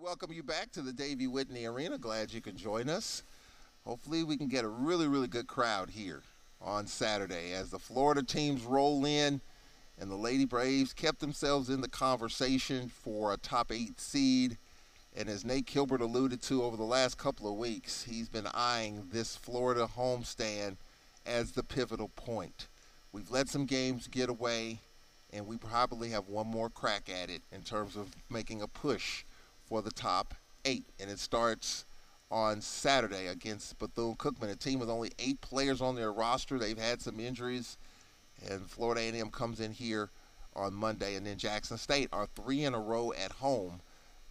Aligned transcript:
Welcome 0.00 0.32
you 0.32 0.42
back 0.42 0.72
to 0.72 0.80
the 0.80 0.94
Davey 0.94 1.26
Whitney 1.26 1.66
Arena. 1.66 1.98
Glad 1.98 2.32
you 2.32 2.40
can 2.40 2.56
join 2.56 2.88
us. 2.88 3.22
Hopefully, 3.84 4.24
we 4.24 4.38
can 4.38 4.48
get 4.48 4.64
a 4.64 4.68
really, 4.68 5.06
really 5.06 5.28
good 5.28 5.46
crowd 5.46 5.90
here 5.90 6.22
on 6.62 6.86
Saturday 6.86 7.52
as 7.52 7.68
the 7.68 7.78
Florida 7.78 8.22
teams 8.22 8.64
roll 8.64 9.04
in 9.04 9.42
and 10.00 10.10
the 10.10 10.16
Lady 10.16 10.46
Braves 10.46 10.94
kept 10.94 11.20
themselves 11.20 11.68
in 11.68 11.82
the 11.82 11.88
conversation 11.88 12.88
for 12.88 13.34
a 13.34 13.36
top 13.36 13.70
eight 13.70 14.00
seed. 14.00 14.56
And 15.14 15.28
as 15.28 15.44
Nate 15.44 15.66
Kilbert 15.66 16.00
alluded 16.00 16.40
to 16.42 16.62
over 16.62 16.78
the 16.78 16.82
last 16.82 17.18
couple 17.18 17.50
of 17.50 17.58
weeks, 17.58 18.04
he's 18.04 18.28
been 18.30 18.48
eyeing 18.54 19.06
this 19.12 19.36
Florida 19.36 19.86
homestand 19.86 20.76
as 21.26 21.52
the 21.52 21.62
pivotal 21.62 22.08
point. 22.16 22.68
We've 23.12 23.30
let 23.30 23.50
some 23.50 23.66
games 23.66 24.06
get 24.06 24.30
away, 24.30 24.78
and 25.30 25.46
we 25.46 25.58
probably 25.58 26.08
have 26.08 26.28
one 26.28 26.46
more 26.46 26.70
crack 26.70 27.10
at 27.10 27.28
it 27.28 27.42
in 27.52 27.60
terms 27.60 27.96
of 27.96 28.08
making 28.30 28.62
a 28.62 28.66
push 28.66 29.24
for 29.70 29.80
the 29.80 29.90
top 29.92 30.34
eight. 30.66 30.84
And 30.98 31.08
it 31.08 31.18
starts 31.18 31.86
on 32.30 32.60
Saturday 32.60 33.28
against 33.28 33.78
Bethune 33.78 34.16
Cookman, 34.16 34.50
a 34.50 34.56
team 34.56 34.80
with 34.80 34.90
only 34.90 35.12
eight 35.18 35.40
players 35.40 35.80
on 35.80 35.94
their 35.94 36.12
roster. 36.12 36.58
They've 36.58 36.76
had 36.76 37.00
some 37.00 37.18
injuries, 37.18 37.78
and 38.48 38.68
Florida 38.68 39.00
A&M 39.00 39.30
comes 39.30 39.60
in 39.60 39.72
here 39.72 40.10
on 40.54 40.74
Monday, 40.74 41.14
and 41.14 41.24
then 41.24 41.38
Jackson 41.38 41.78
State, 41.78 42.08
our 42.12 42.26
three 42.26 42.64
in 42.64 42.74
a 42.74 42.80
row 42.80 43.12
at 43.12 43.32
home, 43.32 43.80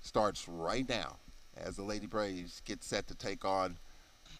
starts 0.02 0.48
right 0.48 0.88
now 0.88 1.18
as 1.58 1.78
the 1.78 1.84
Lady 1.84 2.06
Braves 2.06 2.62
get 2.66 2.84
set 2.84 3.08
to 3.08 3.16
take 3.16 3.44
on 3.44 3.78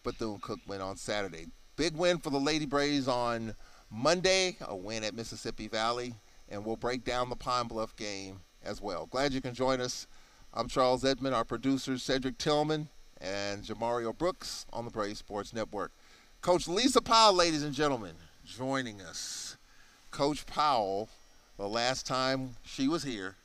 Bethune 0.04 0.38
Cookman 0.38 0.82
on 0.82 0.96
Saturday. 0.96 1.46
Big 1.76 1.94
win 1.96 2.18
for 2.18 2.30
the 2.30 2.38
Lady 2.38 2.66
Braves 2.66 3.08
on 3.08 3.54
Monday, 3.90 4.56
a 4.66 4.76
win 4.76 5.04
at 5.04 5.14
Mississippi 5.14 5.68
Valley, 5.68 6.14
and 6.48 6.64
we'll 6.64 6.76
break 6.76 7.04
down 7.04 7.28
the 7.30 7.36
Pine 7.36 7.68
Bluff 7.68 7.96
game 7.96 8.40
as 8.62 8.80
well. 8.80 9.06
Glad 9.06 9.32
you 9.32 9.40
can 9.40 9.54
join 9.54 9.80
us 9.80 10.06
I'm 10.52 10.66
Charles 10.66 11.04
Edmond, 11.04 11.32
our 11.32 11.44
producer 11.44 11.96
Cedric 11.96 12.36
Tillman, 12.36 12.88
and 13.20 13.62
Jamario 13.62 14.16
Brooks 14.16 14.66
on 14.72 14.84
the 14.84 14.90
Brave 14.90 15.16
Sports 15.16 15.52
Network. 15.52 15.92
Coach 16.42 16.66
Lisa 16.66 17.00
Powell, 17.00 17.34
ladies 17.34 17.62
and 17.62 17.72
gentlemen, 17.72 18.14
joining 18.44 19.00
us. 19.00 19.56
Coach 20.10 20.44
Powell, 20.46 21.08
the 21.56 21.68
last 21.68 22.04
time 22.04 22.56
she 22.64 22.88
was 22.88 23.04
here, 23.04 23.36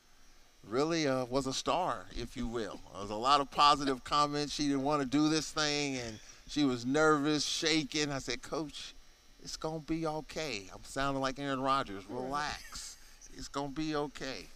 really 0.68 1.08
uh, 1.08 1.26
was 1.26 1.46
a 1.46 1.54
star, 1.54 2.08
if 2.16 2.36
you 2.36 2.48
will. 2.48 2.80
There 2.94 3.02
was 3.04 3.12
a 3.12 3.16
lot 3.16 3.40
of 3.40 3.52
positive 3.52 4.04
comments. 4.04 4.52
She 4.52 4.64
didn't 4.64 4.82
want 4.82 5.04
to 5.04 5.08
do 5.08 5.30
this 5.30 5.52
thing, 5.52 5.98
and 5.98 6.18
she 6.48 6.66
was 6.66 6.88
nervous, 6.88 7.46
shaking. 7.46 8.12
I 8.12 8.18
said, 8.18 8.42
Coach, 8.42 8.96
it's 9.44 9.58
going 9.58 9.82
to 9.82 9.86
be 9.86 10.08
okay. 10.08 10.64
I'm 10.74 10.84
sounding 10.84 11.22
like 11.22 11.38
Aaron 11.38 11.62
Rodgers. 11.62 12.04
Relax. 12.10 12.98
It's 13.38 13.48
going 13.48 13.76
to 13.76 13.80
be 13.80 13.96
okay. 13.96 14.48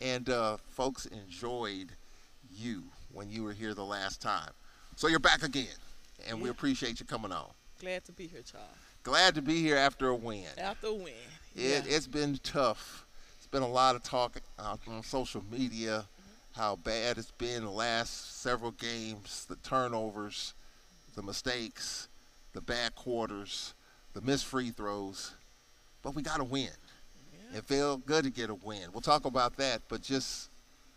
And 0.00 0.28
uh, 0.28 0.58
folks 0.70 1.06
enjoyed 1.06 1.88
you 2.50 2.84
when 3.12 3.30
you 3.30 3.42
were 3.42 3.52
here 3.52 3.74
the 3.74 3.84
last 3.84 4.22
time. 4.22 4.50
So 4.96 5.08
you're 5.08 5.18
back 5.18 5.42
again, 5.42 5.66
and 6.28 6.38
yeah. 6.38 6.44
we 6.44 6.50
appreciate 6.50 7.00
you 7.00 7.06
coming 7.06 7.32
on. 7.32 7.46
Glad 7.80 8.04
to 8.06 8.12
be 8.12 8.26
here, 8.26 8.42
Charles. 8.42 8.66
Glad 9.02 9.34
to 9.36 9.42
be 9.42 9.62
here 9.62 9.76
after 9.76 10.08
a 10.08 10.14
win. 10.14 10.44
After 10.58 10.88
a 10.88 10.94
win. 10.94 11.14
It, 11.54 11.84
yeah. 11.86 11.96
It's 11.96 12.06
been 12.06 12.38
tough. 12.42 13.06
It's 13.38 13.46
been 13.46 13.62
a 13.62 13.68
lot 13.68 13.96
of 13.96 14.02
talk 14.02 14.40
uh, 14.58 14.76
on 14.88 15.02
social 15.02 15.42
media 15.50 16.04
mm-hmm. 16.04 16.60
how 16.60 16.76
bad 16.76 17.18
it's 17.18 17.30
been 17.30 17.64
the 17.64 17.70
last 17.70 18.40
several 18.42 18.72
games, 18.72 19.46
the 19.48 19.56
turnovers, 19.56 20.54
the 21.14 21.22
mistakes, 21.22 22.08
the 22.52 22.60
bad 22.60 22.94
quarters, 22.94 23.74
the 24.14 24.20
missed 24.20 24.46
free 24.46 24.70
throws. 24.70 25.34
But 26.02 26.14
we 26.14 26.22
got 26.22 26.38
to 26.38 26.44
win. 26.44 26.70
It 27.54 27.64
felt 27.64 28.04
good 28.04 28.24
to 28.24 28.30
get 28.30 28.50
a 28.50 28.54
win. 28.54 28.90
We'll 28.92 29.00
talk 29.00 29.24
about 29.24 29.56
that, 29.56 29.82
but 29.88 30.02
just 30.02 30.50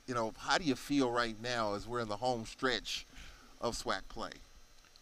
you 0.08 0.14
know, 0.14 0.34
how 0.38 0.58
do 0.58 0.66
you 0.66 0.76
feel 0.76 1.10
right 1.10 1.36
now 1.42 1.74
as 1.74 1.88
we're 1.88 2.02
in 2.02 2.10
the 2.10 2.18
home 2.18 2.46
stretch 2.46 3.06
of 3.62 3.76
SWAC 3.76 4.02
play? 4.10 4.32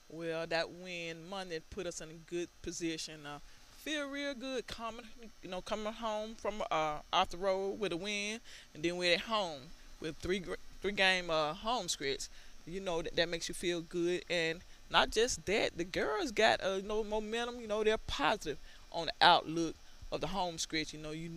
Well, 0.09 0.45
that 0.47 0.69
win 0.69 1.27
Monday 1.29 1.59
put 1.69 1.87
us 1.87 2.01
in 2.01 2.09
a 2.09 2.29
good 2.29 2.49
position. 2.61 3.25
Uh, 3.25 3.39
feel 3.71 4.07
real 4.07 4.33
good 4.33 4.67
coming, 4.67 5.05
you 5.41 5.49
know, 5.49 5.61
coming 5.61 5.93
home 5.93 6.35
from 6.35 6.61
uh, 6.69 6.97
off 7.11 7.29
the 7.29 7.37
road 7.37 7.79
with 7.79 7.91
a 7.93 7.97
win, 7.97 8.39
and 8.73 8.83
then 8.83 8.97
we're 8.97 9.15
at 9.15 9.21
home 9.21 9.61
with 9.99 10.15
three 10.17 10.43
three 10.81 10.91
game 10.91 11.29
uh, 11.29 11.53
home 11.53 11.87
stretch. 11.87 12.27
You 12.67 12.81
know 12.81 13.01
that, 13.01 13.15
that 13.15 13.29
makes 13.29 13.49
you 13.49 13.55
feel 13.55 13.81
good, 13.81 14.23
and 14.29 14.59
not 14.91 15.09
just 15.09 15.45
that, 15.47 15.77
the 15.77 15.85
girls 15.85 16.31
got 16.31 16.63
uh, 16.63 16.79
you 16.81 16.87
know 16.87 17.03
momentum. 17.03 17.61
You 17.61 17.67
know 17.67 17.83
they're 17.83 17.97
positive 17.97 18.57
on 18.91 19.07
the 19.07 19.13
outlook 19.21 19.75
of 20.11 20.21
the 20.21 20.27
home 20.27 20.57
stretch. 20.57 20.93
You 20.93 20.99
know 20.99 21.11
you 21.11 21.31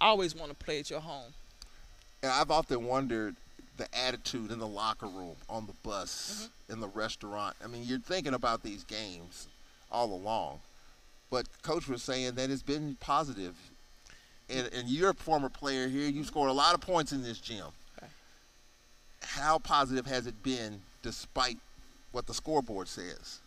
always 0.00 0.34
want 0.34 0.50
to 0.50 0.56
play 0.56 0.78
at 0.78 0.90
your 0.90 1.00
home. 1.00 1.32
And 2.22 2.32
I've 2.32 2.50
often 2.50 2.84
wondered 2.84 3.36
the 3.76 3.86
attitude 3.96 4.50
in 4.50 4.58
the 4.58 4.66
locker 4.66 5.06
room, 5.06 5.36
on 5.48 5.66
the 5.66 5.72
bus, 5.82 6.50
mm-hmm. 6.66 6.72
in 6.72 6.80
the 6.80 6.88
restaurant. 6.88 7.56
I 7.62 7.68
mean, 7.68 7.84
you're 7.84 8.00
thinking 8.00 8.34
about 8.34 8.62
these 8.62 8.84
games 8.84 9.46
all 9.90 10.12
along, 10.12 10.60
but 11.30 11.46
coach 11.62 11.88
was 11.88 12.02
saying 12.02 12.34
that 12.34 12.50
it's 12.50 12.62
been 12.62 12.96
positive. 13.00 13.54
And, 14.50 14.68
and 14.72 14.88
you're 14.88 15.10
a 15.10 15.14
former 15.14 15.48
player 15.48 15.88
here. 15.88 16.08
You 16.08 16.24
scored 16.24 16.50
a 16.50 16.54
lot 16.54 16.74
of 16.74 16.80
points 16.80 17.12
in 17.12 17.22
this 17.22 17.38
gym. 17.38 17.66
Okay. 17.98 18.10
How 19.22 19.58
positive 19.58 20.06
has 20.06 20.26
it 20.26 20.42
been, 20.42 20.80
despite 21.02 21.58
what 22.12 22.26
the 22.26 22.34
scoreboard 22.34 22.88
says? 22.88 23.40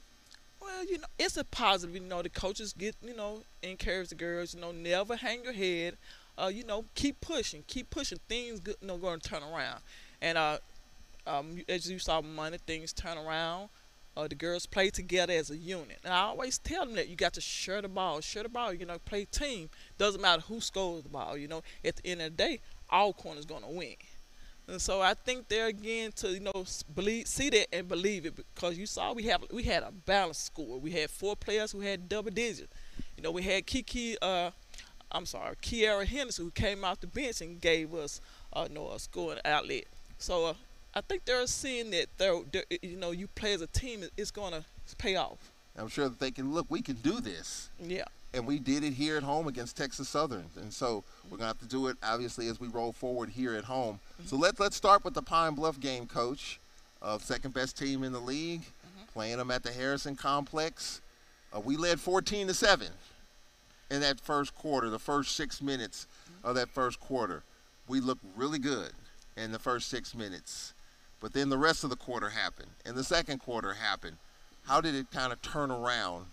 Well, 0.61 0.85
you 0.85 0.99
know, 0.99 1.07
it's 1.17 1.37
a 1.37 1.43
positive. 1.43 1.95
You 1.95 2.01
know, 2.01 2.21
the 2.21 2.29
coaches 2.29 2.73
get, 2.77 2.95
you 3.03 3.15
know, 3.15 3.41
encourage 3.63 4.09
the 4.09 4.15
girls. 4.15 4.53
You 4.53 4.61
know, 4.61 4.71
never 4.71 5.15
hang 5.15 5.43
your 5.43 5.53
head 5.53 5.97
uh, 6.41 6.47
you 6.47 6.63
know, 6.63 6.85
keep 6.95 7.21
pushing, 7.21 7.63
keep 7.67 7.89
pushing. 7.89 8.19
Things, 8.27 8.59
good, 8.59 8.75
you 8.81 8.87
know, 8.87 8.97
going 8.97 9.19
to 9.19 9.29
turn 9.29 9.43
around. 9.43 9.79
And 10.21 10.37
uh, 10.37 10.57
um, 11.27 11.61
as 11.69 11.89
you 11.89 11.99
saw 11.99 12.21
Monday, 12.21 12.59
things 12.65 12.93
turn 12.93 13.17
around. 13.17 13.69
Uh, 14.17 14.27
the 14.27 14.35
girls 14.35 14.65
play 14.65 14.89
together 14.89 15.33
as 15.33 15.49
a 15.49 15.57
unit. 15.57 15.99
And 16.03 16.13
I 16.13 16.23
always 16.23 16.57
tell 16.57 16.85
them 16.85 16.95
that 16.95 17.07
you 17.07 17.15
got 17.15 17.33
to 17.33 17.41
share 17.41 17.81
the 17.81 17.87
ball, 17.87 18.19
share 18.21 18.43
the 18.43 18.49
ball. 18.49 18.73
You 18.73 18.85
know, 18.85 18.97
play 18.99 19.25
team. 19.25 19.69
Doesn't 19.97 20.21
matter 20.21 20.41
who 20.41 20.59
scores 20.59 21.03
the 21.03 21.09
ball. 21.09 21.37
You 21.37 21.47
know, 21.47 21.61
at 21.85 21.97
the 21.97 22.07
end 22.07 22.21
of 22.21 22.35
the 22.35 22.43
day, 22.43 22.59
all 22.89 23.13
corners 23.13 23.45
going 23.45 23.63
to 23.63 23.69
win. 23.69 23.95
And 24.71 24.81
so 24.81 25.01
I 25.01 25.13
think 25.13 25.49
there 25.49 25.67
again 25.67 26.13
to 26.13 26.29
you 26.29 26.39
know 26.39 26.65
believe, 26.95 27.27
see 27.27 27.49
that 27.49 27.75
and 27.75 27.89
believe 27.89 28.25
it 28.25 28.37
because 28.55 28.77
you 28.77 28.85
saw 28.85 29.11
we 29.11 29.23
have 29.23 29.43
we 29.51 29.63
had 29.63 29.83
a 29.83 29.91
balanced 29.91 30.45
score. 30.45 30.79
We 30.79 30.91
had 30.91 31.09
four 31.09 31.35
players 31.35 31.73
who 31.73 31.81
had 31.81 32.07
double 32.07 32.31
digits. 32.31 32.71
You 33.17 33.23
know, 33.23 33.31
we 33.31 33.43
had 33.43 33.65
Kiki 33.65 34.17
uh, 34.21 34.51
I'm 35.11 35.25
sorry, 35.25 35.57
Kiara 35.57 36.05
Henderson, 36.05 36.45
who 36.45 36.51
came 36.51 36.85
off 36.85 37.01
the 37.01 37.07
bench 37.07 37.41
and 37.41 37.59
gave 37.59 37.93
us 37.93 38.21
uh, 38.53 38.67
you 38.69 38.75
know, 38.75 38.91
a 38.91 38.99
scoring 38.99 39.39
outlet. 39.43 39.83
So 40.17 40.45
uh, 40.45 40.53
I 40.95 41.01
think 41.01 41.25
they're 41.25 41.45
seeing 41.47 41.91
that 41.91 42.05
they're, 42.17 42.39
they're, 42.49 42.63
you 42.81 42.95
know 42.95 43.11
you 43.11 43.27
play 43.27 43.51
as 43.51 43.61
a 43.61 43.67
team, 43.67 44.05
it's 44.15 44.31
going 44.31 44.53
to 44.53 44.63
pay 44.95 45.17
off. 45.17 45.51
I'm 45.77 45.89
sure 45.89 46.07
that 46.07 46.19
they 46.19 46.31
can 46.31 46.53
look. 46.53 46.67
We 46.69 46.81
can 46.81 46.95
do 46.95 47.19
this. 47.19 47.69
Yeah. 47.77 48.05
And 48.33 48.47
we 48.47 48.59
did 48.59 48.83
it 48.83 48.93
here 48.93 49.17
at 49.17 49.23
home 49.23 49.47
against 49.47 49.75
Texas 49.75 50.07
Southern, 50.07 50.45
and 50.55 50.71
so 50.71 51.03
we're 51.29 51.37
gonna 51.37 51.47
have 51.47 51.59
to 51.59 51.67
do 51.67 51.87
it 51.87 51.97
obviously 52.01 52.47
as 52.47 52.59
we 52.59 52.67
roll 52.69 52.93
forward 52.93 53.29
here 53.29 53.53
at 53.55 53.65
home. 53.65 53.99
Mm-hmm. 54.13 54.27
So 54.27 54.37
let's 54.37 54.59
let's 54.59 54.75
start 54.75 55.03
with 55.03 55.13
the 55.13 55.21
Pine 55.21 55.53
Bluff 55.53 55.79
game, 55.79 56.07
Coach, 56.07 56.59
of 57.01 57.23
second 57.23 57.53
best 57.53 57.77
team 57.77 58.03
in 58.03 58.13
the 58.13 58.19
league, 58.19 58.61
mm-hmm. 58.61 59.05
playing 59.11 59.37
them 59.37 59.51
at 59.51 59.63
the 59.63 59.71
Harrison 59.71 60.15
Complex. 60.15 61.01
Uh, 61.53 61.59
we 61.59 61.75
led 61.75 61.99
14 61.99 62.47
to 62.47 62.53
seven 62.53 62.87
in 63.91 63.99
that 63.99 64.19
first 64.21 64.55
quarter, 64.55 64.89
the 64.89 64.97
first 64.97 65.35
six 65.35 65.61
minutes 65.61 66.07
of 66.43 66.55
that 66.55 66.69
first 66.69 66.99
quarter, 66.99 67.43
we 67.87 67.99
looked 67.99 68.23
really 68.35 68.57
good 68.57 68.93
in 69.35 69.51
the 69.51 69.59
first 69.59 69.89
six 69.89 70.15
minutes. 70.15 70.73
But 71.19 71.33
then 71.33 71.49
the 71.49 71.57
rest 71.57 71.83
of 71.83 71.89
the 71.89 71.97
quarter 71.97 72.29
happened, 72.29 72.71
and 72.85 72.95
the 72.95 73.03
second 73.03 73.39
quarter 73.39 73.73
happened. 73.73 74.17
How 74.63 74.79
did 74.79 74.95
it 74.95 75.11
kind 75.11 75.33
of 75.33 75.41
turn 75.41 75.69
around 75.69 76.27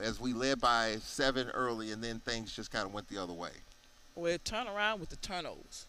as 0.00 0.20
we 0.20 0.32
led 0.32 0.60
by 0.60 0.96
seven 1.00 1.50
early, 1.50 1.92
and 1.92 2.02
then 2.02 2.20
things 2.20 2.54
just 2.54 2.70
kind 2.70 2.86
of 2.86 2.92
went 2.92 3.08
the 3.08 3.18
other 3.18 3.32
way? 3.32 3.50
Well, 4.14 4.32
it 4.32 4.44
turned 4.44 4.68
around 4.68 5.00
with 5.00 5.10
the 5.10 5.16
turnovers. 5.16 5.86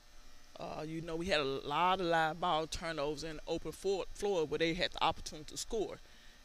Uh, 0.60 0.84
you 0.86 1.02
know, 1.02 1.16
we 1.16 1.28
had 1.28 1.40
a 1.40 1.44
lot 1.44 2.02
of 2.02 2.08
live 2.08 2.40
ball 2.40 2.68
turnovers 2.68 3.24
in 3.24 3.40
open 3.48 3.72
floor, 3.72 4.06
floor 4.14 4.46
where 4.46 4.60
they 4.60 4.74
had 4.74 4.92
the 4.92 5.04
opportunity 5.04 5.52
to 5.52 5.58
score. 5.58 5.98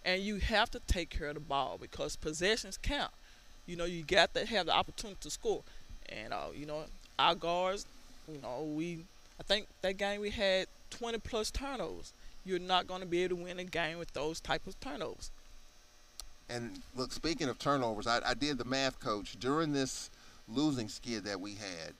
And 0.05 0.23
you 0.23 0.37
have 0.37 0.71
to 0.71 0.81
take 0.87 1.11
care 1.11 1.29
of 1.29 1.35
the 1.35 1.41
ball 1.41 1.79
because 1.81 2.15
possessions 2.15 2.79
count. 2.81 3.11
You 3.67 3.77
know, 3.77 3.87
you 3.87 4.03
got 4.03 4.35
to 4.35 4.47
have 4.47 4.67
the 4.67 4.73
opportunity 4.73 5.19
to 5.23 5.31
score. 5.31 5.63
And, 6.09 6.33
uh, 6.33 6.49
you 6.55 6.67
know, 6.67 6.85
our 7.19 7.35
guards, 7.35 7.87
you 8.33 8.41
know, 8.41 8.63
we, 8.63 9.01
I 9.41 9.43
think 9.43 9.67
that 9.83 9.97
game 9.97 10.21
we 10.21 10.31
had 10.31 10.67
20 10.91 11.19
plus 11.19 11.51
turnovers. 11.51 12.13
You're 12.45 12.59
not 12.59 12.87
going 12.87 13.01
to 13.01 13.07
be 13.07 13.25
able 13.25 13.37
to 13.39 13.45
win 13.45 13.59
a 13.59 13.65
game 13.65 13.99
with 13.99 14.13
those 14.13 14.39
type 14.39 14.67
of 14.67 14.79
turnovers. 14.81 15.31
And 16.49 16.81
look, 16.94 17.12
speaking 17.12 17.49
of 17.49 17.58
turnovers, 17.58 18.06
I, 18.06 18.20
I 18.25 18.35
did 18.35 18.58
the 18.58 18.64
math, 18.64 19.00
coach. 19.00 19.37
During 19.38 19.73
this 19.73 20.11
losing 20.49 20.88
skid 20.88 21.25
that 21.25 21.41
we 21.41 21.52
had 21.52 21.94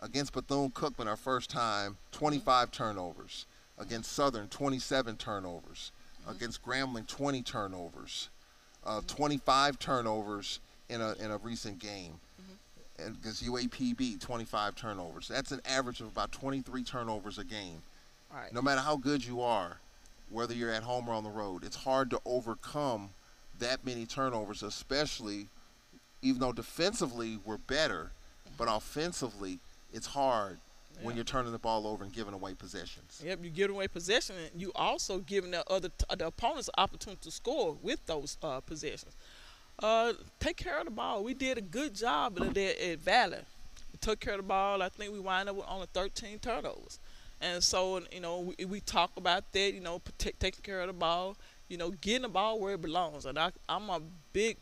against 0.00 0.32
Bethune 0.32 0.70
Cookman, 0.70 1.06
our 1.06 1.16
first 1.16 1.50
time, 1.50 1.96
25 2.12 2.70
turnovers. 2.70 3.46
Against 3.78 4.12
Southern, 4.12 4.48
27 4.48 5.16
turnovers. 5.16 5.92
Mm-hmm. 6.22 6.30
Against 6.30 6.64
Grambling, 6.64 7.06
20 7.06 7.42
turnovers. 7.42 8.28
Uh, 8.84 9.00
25 9.06 9.78
turnovers 9.78 10.60
in 10.88 11.00
a 11.00 11.12
in 11.14 11.30
a 11.30 11.36
recent 11.38 11.78
game. 11.78 12.14
Mm-hmm. 12.40 13.06
And 13.06 13.16
against 13.16 13.44
UAPB, 13.44 14.20
25 14.20 14.74
turnovers. 14.74 15.28
That's 15.28 15.52
an 15.52 15.60
average 15.64 16.00
of 16.00 16.08
about 16.08 16.32
23 16.32 16.82
turnovers 16.82 17.38
a 17.38 17.44
game. 17.44 17.82
Right. 18.32 18.52
No 18.52 18.62
matter 18.62 18.80
how 18.80 18.96
good 18.96 19.24
you 19.24 19.40
are, 19.40 19.78
whether 20.30 20.54
you're 20.54 20.72
at 20.72 20.82
home 20.82 21.08
or 21.08 21.14
on 21.14 21.24
the 21.24 21.30
road, 21.30 21.64
it's 21.64 21.76
hard 21.76 22.10
to 22.10 22.20
overcome 22.24 23.10
that 23.58 23.84
many 23.84 24.06
turnovers, 24.06 24.62
especially 24.62 25.48
even 26.22 26.40
though 26.40 26.52
defensively 26.52 27.38
we're 27.44 27.58
better, 27.58 28.10
but 28.56 28.68
offensively 28.68 29.60
it's 29.92 30.06
hard 30.06 30.58
yeah. 30.94 31.06
when 31.06 31.14
you're 31.14 31.24
turning 31.24 31.52
the 31.52 31.58
ball 31.58 31.86
over 31.86 32.04
and 32.04 32.12
giving 32.12 32.34
away 32.34 32.54
possessions. 32.54 33.22
Yep, 33.24 33.38
you're 33.42 33.52
giving 33.52 33.76
away 33.76 33.88
possession, 33.88 34.36
and 34.52 34.60
you 34.60 34.72
also 34.74 35.18
giving 35.18 35.52
the 35.52 35.64
other 35.70 35.88
t- 35.88 36.16
the 36.16 36.26
opponents 36.26 36.68
opportunity 36.76 37.20
to 37.22 37.30
score 37.30 37.76
with 37.82 38.04
those 38.06 38.36
uh, 38.42 38.60
possessions. 38.60 39.16
Uh, 39.80 40.12
take 40.40 40.56
care 40.56 40.78
of 40.78 40.86
the 40.86 40.90
ball. 40.90 41.22
We 41.22 41.34
did 41.34 41.56
a 41.56 41.62
good 41.62 41.94
job 41.94 42.38
at, 42.40 42.56
at 42.56 42.98
Valley. 42.98 43.38
We 43.92 43.98
took 44.00 44.18
care 44.18 44.34
of 44.34 44.38
the 44.38 44.42
ball. 44.42 44.82
I 44.82 44.88
think 44.88 45.12
we 45.12 45.20
wind 45.20 45.48
up 45.48 45.56
with 45.56 45.66
only 45.68 45.86
13 45.92 46.40
turnovers. 46.40 46.98
And 47.40 47.62
so, 47.62 48.02
you 48.10 48.18
know, 48.20 48.52
we, 48.58 48.64
we 48.64 48.80
talk 48.80 49.12
about 49.16 49.52
that, 49.52 49.72
you 49.72 49.80
know, 49.80 50.02
t- 50.18 50.32
taking 50.40 50.62
care 50.62 50.80
of 50.80 50.88
the 50.88 50.92
ball, 50.92 51.36
you 51.68 51.76
know, 51.76 51.90
getting 51.90 52.22
the 52.22 52.28
ball 52.28 52.58
where 52.60 52.74
it 52.74 52.82
belongs. 52.82 53.26
And 53.26 53.38
I, 53.38 53.52
I'm 53.68 53.90
a 53.90 54.00
big, 54.32 54.58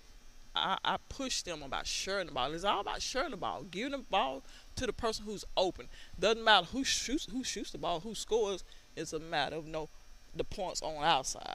I, 0.55 0.79
I 0.85 0.97
push 1.09 1.43
them 1.43 1.63
about 1.63 1.87
sharing 1.87 2.27
the 2.27 2.33
ball. 2.33 2.53
It's 2.53 2.65
all 2.65 2.81
about 2.81 3.03
sharing 3.03 3.31
the 3.31 3.37
ball, 3.37 3.65
giving 3.65 3.93
the 3.93 3.99
ball 3.99 4.43
to 4.77 4.87
the 4.87 4.93
person 4.93 5.25
who's 5.25 5.45
open. 5.57 5.89
Doesn't 6.19 6.45
matter 6.45 6.67
who 6.67 6.85
shoots, 6.85 7.27
who 7.31 7.45
shoots 7.45 7.71
the 7.71 7.79
ball, 7.79 8.01
who 8.01 8.15
scores. 8.15 8.65
It's 8.97 9.13
a 9.13 9.19
matter 9.19 9.57
of, 9.57 9.67
you 9.67 9.73
know, 9.73 9.89
the 10.35 10.45
points 10.45 10.83
on 10.83 10.97
our 10.97 11.25
side. 11.25 11.55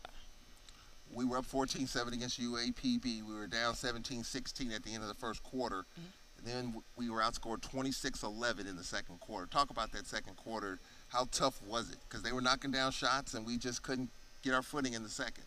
We 1.13 1.25
were 1.25 1.37
up 1.37 1.45
14-7 1.45 2.13
against 2.13 2.39
UAPB. 2.39 3.23
We 3.23 3.33
were 3.33 3.47
down 3.47 3.73
17-16 3.73 4.73
at 4.73 4.83
the 4.83 4.93
end 4.93 5.03
of 5.03 5.09
the 5.09 5.15
first 5.15 5.43
quarter. 5.43 5.85
Mm-hmm. 5.99 6.45
then 6.45 6.81
we 6.95 7.09
were 7.09 7.19
outscored 7.19 7.59
26-11 7.59 8.69
in 8.69 8.77
the 8.77 8.83
second 8.83 9.19
quarter. 9.19 9.45
Talk 9.45 9.69
about 9.69 9.91
that 9.91 10.07
second 10.07 10.37
quarter 10.37 10.79
how 11.11 11.27
tough 11.31 11.61
was 11.67 11.89
it? 11.91 11.97
Because 12.07 12.23
they 12.23 12.31
were 12.31 12.41
knocking 12.41 12.71
down 12.71 12.91
shots 12.91 13.33
and 13.33 13.45
we 13.45 13.57
just 13.57 13.83
couldn't 13.83 14.09
get 14.43 14.53
our 14.53 14.61
footing 14.61 14.93
in 14.93 15.03
the 15.03 15.09
second. 15.09 15.43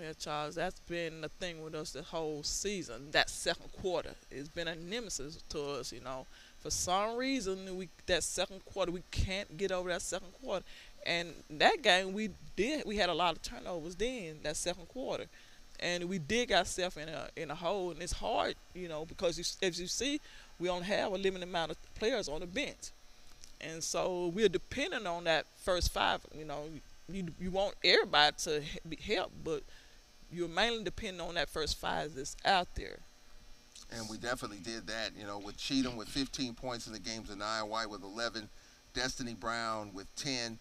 Yeah, 0.00 0.12
Charles, 0.18 0.56
that's 0.56 0.78
been 0.80 1.22
the 1.22 1.28
thing 1.28 1.62
with 1.62 1.74
us 1.74 1.92
the 1.92 2.02
whole 2.02 2.42
season. 2.42 3.10
That 3.12 3.30
second 3.30 3.70
quarter, 3.80 4.10
it's 4.30 4.48
been 4.48 4.68
a 4.68 4.74
nemesis 4.74 5.38
to 5.50 5.62
us. 5.62 5.92
You 5.92 6.00
know, 6.00 6.26
for 6.60 6.70
some 6.70 7.16
reason, 7.16 7.76
we 7.76 7.88
that 8.06 8.22
second 8.22 8.64
quarter 8.66 8.92
we 8.92 9.02
can't 9.10 9.56
get 9.56 9.72
over 9.72 9.88
that 9.88 10.02
second 10.02 10.32
quarter. 10.42 10.64
And 11.06 11.32
that 11.50 11.82
game 11.82 12.12
we 12.12 12.30
did, 12.56 12.84
we 12.84 12.96
had 12.96 13.08
a 13.08 13.14
lot 13.14 13.36
of 13.36 13.42
turnovers 13.42 13.94
then 13.94 14.40
that 14.42 14.56
second 14.56 14.88
quarter, 14.88 15.26
and 15.78 16.04
we 16.08 16.18
dig 16.18 16.52
ourselves 16.52 16.96
in 16.96 17.08
a 17.08 17.28
in 17.36 17.50
a 17.50 17.54
hole. 17.54 17.90
And 17.92 18.02
it's 18.02 18.12
hard, 18.12 18.56
you 18.74 18.88
know, 18.88 19.04
because 19.04 19.38
you, 19.38 19.44
as 19.66 19.80
you 19.80 19.86
see, 19.86 20.20
we 20.58 20.68
only 20.68 20.86
have 20.86 21.12
a 21.12 21.16
limited 21.16 21.48
amount 21.48 21.70
of 21.70 21.94
players 21.94 22.28
on 22.28 22.40
the 22.40 22.46
bench. 22.46 22.90
And 23.60 23.82
so 23.82 24.30
we're 24.34 24.48
dependent 24.48 25.06
on 25.06 25.24
that 25.24 25.46
first 25.62 25.92
five. 25.92 26.20
You 26.36 26.44
know, 26.44 26.64
you 27.10 27.26
you 27.40 27.50
want 27.50 27.74
everybody 27.84 28.34
to 28.38 28.62
be 28.88 28.96
help, 28.96 29.32
but 29.44 29.62
you're 30.32 30.48
mainly 30.48 30.84
depending 30.84 31.20
on 31.20 31.34
that 31.34 31.48
first 31.48 31.78
five 31.78 32.14
that's 32.14 32.36
out 32.44 32.68
there. 32.74 32.98
And 33.92 34.08
we 34.10 34.16
definitely 34.18 34.58
did 34.58 34.86
that. 34.88 35.10
You 35.18 35.26
know, 35.26 35.38
with 35.38 35.56
Cheatham 35.56 35.96
with 35.96 36.08
15 36.08 36.54
points 36.54 36.86
in 36.86 36.92
the 36.92 36.98
games, 36.98 37.30
and 37.30 37.38
Nia 37.38 37.64
White 37.64 37.88
with 37.88 38.02
11, 38.02 38.48
Destiny 38.94 39.34
Brown 39.34 39.92
with 39.94 40.14
10. 40.16 40.58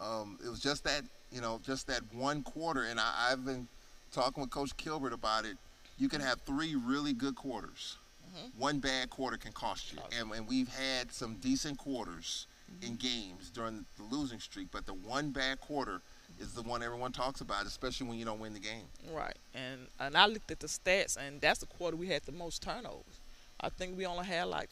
Um, 0.00 0.38
it 0.44 0.48
was 0.48 0.60
just 0.60 0.84
that 0.84 1.02
you 1.32 1.40
know, 1.40 1.60
just 1.64 1.86
that 1.88 2.00
one 2.12 2.42
quarter, 2.42 2.84
and 2.84 2.98
I, 2.98 3.30
I've 3.30 3.44
been 3.44 3.68
talking 4.12 4.40
with 4.40 4.50
Coach 4.50 4.76
Kilbert 4.76 5.12
about 5.12 5.44
it. 5.44 5.56
You 5.98 6.08
can 6.08 6.20
have 6.20 6.40
three 6.42 6.76
really 6.76 7.12
good 7.12 7.34
quarters 7.34 7.96
Mm-hmm. 8.28 8.60
One 8.60 8.78
bad 8.78 9.10
quarter 9.10 9.36
can 9.36 9.52
cost 9.52 9.92
you, 9.92 9.98
and, 10.18 10.30
and 10.32 10.46
we've 10.46 10.68
had 10.68 11.12
some 11.12 11.36
decent 11.36 11.78
quarters 11.78 12.46
mm-hmm. 12.70 12.86
in 12.86 12.96
games 12.96 13.50
during 13.50 13.84
the 13.96 14.02
losing 14.04 14.40
streak, 14.40 14.68
but 14.70 14.86
the 14.86 14.94
one 14.94 15.30
bad 15.30 15.60
quarter 15.60 16.00
is 16.40 16.52
the 16.52 16.62
one 16.62 16.82
everyone 16.82 17.12
talks 17.12 17.40
about, 17.40 17.66
especially 17.66 18.06
when 18.06 18.18
you 18.18 18.24
don't 18.24 18.40
win 18.40 18.52
the 18.52 18.60
game. 18.60 18.84
Right, 19.12 19.36
and 19.54 19.86
and 19.98 20.16
I 20.16 20.26
looked 20.26 20.50
at 20.50 20.60
the 20.60 20.66
stats, 20.66 21.16
and 21.16 21.40
that's 21.40 21.60
the 21.60 21.66
quarter 21.66 21.96
we 21.96 22.08
had 22.08 22.22
the 22.22 22.32
most 22.32 22.62
turnovers. 22.62 23.20
I 23.60 23.70
think 23.70 23.96
we 23.96 24.06
only 24.06 24.26
had 24.26 24.44
like 24.44 24.70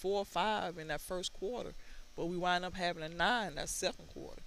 four 0.00 0.20
or 0.20 0.24
five 0.24 0.78
in 0.78 0.88
that 0.88 1.00
first 1.00 1.32
quarter, 1.32 1.72
but 2.16 2.26
we 2.26 2.36
wind 2.36 2.64
up 2.64 2.74
having 2.74 3.02
a 3.02 3.08
nine 3.08 3.54
that 3.56 3.68
second 3.68 4.08
quarter. 4.08 4.42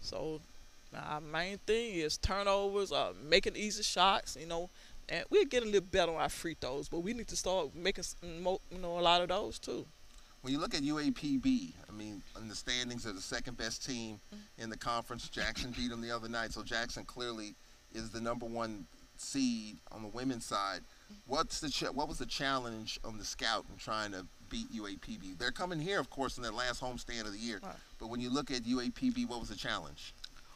So 0.00 0.40
our 0.96 1.20
main 1.20 1.58
thing 1.58 1.94
is 1.94 2.16
turnovers, 2.16 2.92
uh, 2.92 3.12
making 3.28 3.56
easy 3.56 3.82
shots. 3.82 4.36
You 4.40 4.46
know, 4.46 4.70
and 5.08 5.24
we're 5.30 5.44
getting 5.44 5.68
a 5.68 5.72
little 5.72 5.88
better 5.90 6.12
on 6.12 6.20
our 6.20 6.28
free 6.28 6.56
throws, 6.58 6.88
but 6.88 7.00
we 7.00 7.12
need 7.12 7.28
to 7.28 7.36
start 7.36 7.74
making 7.74 8.04
you 8.22 8.78
know 8.78 8.98
a 8.98 9.00
lot 9.00 9.20
of 9.20 9.28
those 9.28 9.58
too. 9.58 9.86
When 10.42 10.52
you 10.52 10.58
look 10.58 10.74
at 10.74 10.82
UAPB, 10.82 11.72
I 11.88 11.92
mean, 11.92 12.20
in 12.36 12.48
the 12.48 12.54
standings, 12.56 13.04
they're 13.04 13.12
the 13.12 13.20
second 13.20 13.56
best 13.56 13.86
team 13.86 14.20
in 14.58 14.70
the 14.70 14.76
conference. 14.76 15.28
Jackson 15.28 15.70
beat 15.70 15.90
them 15.90 16.00
the 16.00 16.10
other 16.10 16.28
night, 16.28 16.52
so 16.52 16.62
Jackson 16.62 17.04
clearly 17.04 17.54
is 17.94 18.10
the 18.10 18.20
number 18.20 18.44
one 18.44 18.86
seed 19.16 19.76
on 19.92 20.02
the 20.02 20.08
women's 20.08 20.44
side. 20.44 20.80
What's 21.28 21.60
the 21.60 21.68
ch- 21.68 21.92
what 21.92 22.08
was 22.08 22.18
the 22.18 22.26
challenge 22.26 22.98
on 23.04 23.18
the 23.18 23.24
scout 23.24 23.66
in 23.70 23.78
trying 23.78 24.10
to 24.12 24.26
beat 24.48 24.66
UAPB? 24.72 25.38
They're 25.38 25.52
coming 25.52 25.78
here, 25.78 26.00
of 26.00 26.10
course, 26.10 26.36
in 26.36 26.42
their 26.42 26.52
last 26.52 26.80
homestand 26.82 27.20
of 27.20 27.32
the 27.32 27.38
year. 27.38 27.60
Right. 27.62 27.76
But 28.00 28.08
when 28.08 28.20
you 28.20 28.28
look 28.28 28.50
at 28.50 28.62
UAPB, 28.62 29.28
what 29.28 29.38
was 29.38 29.48
the 29.48 29.54
challenge? 29.56 30.12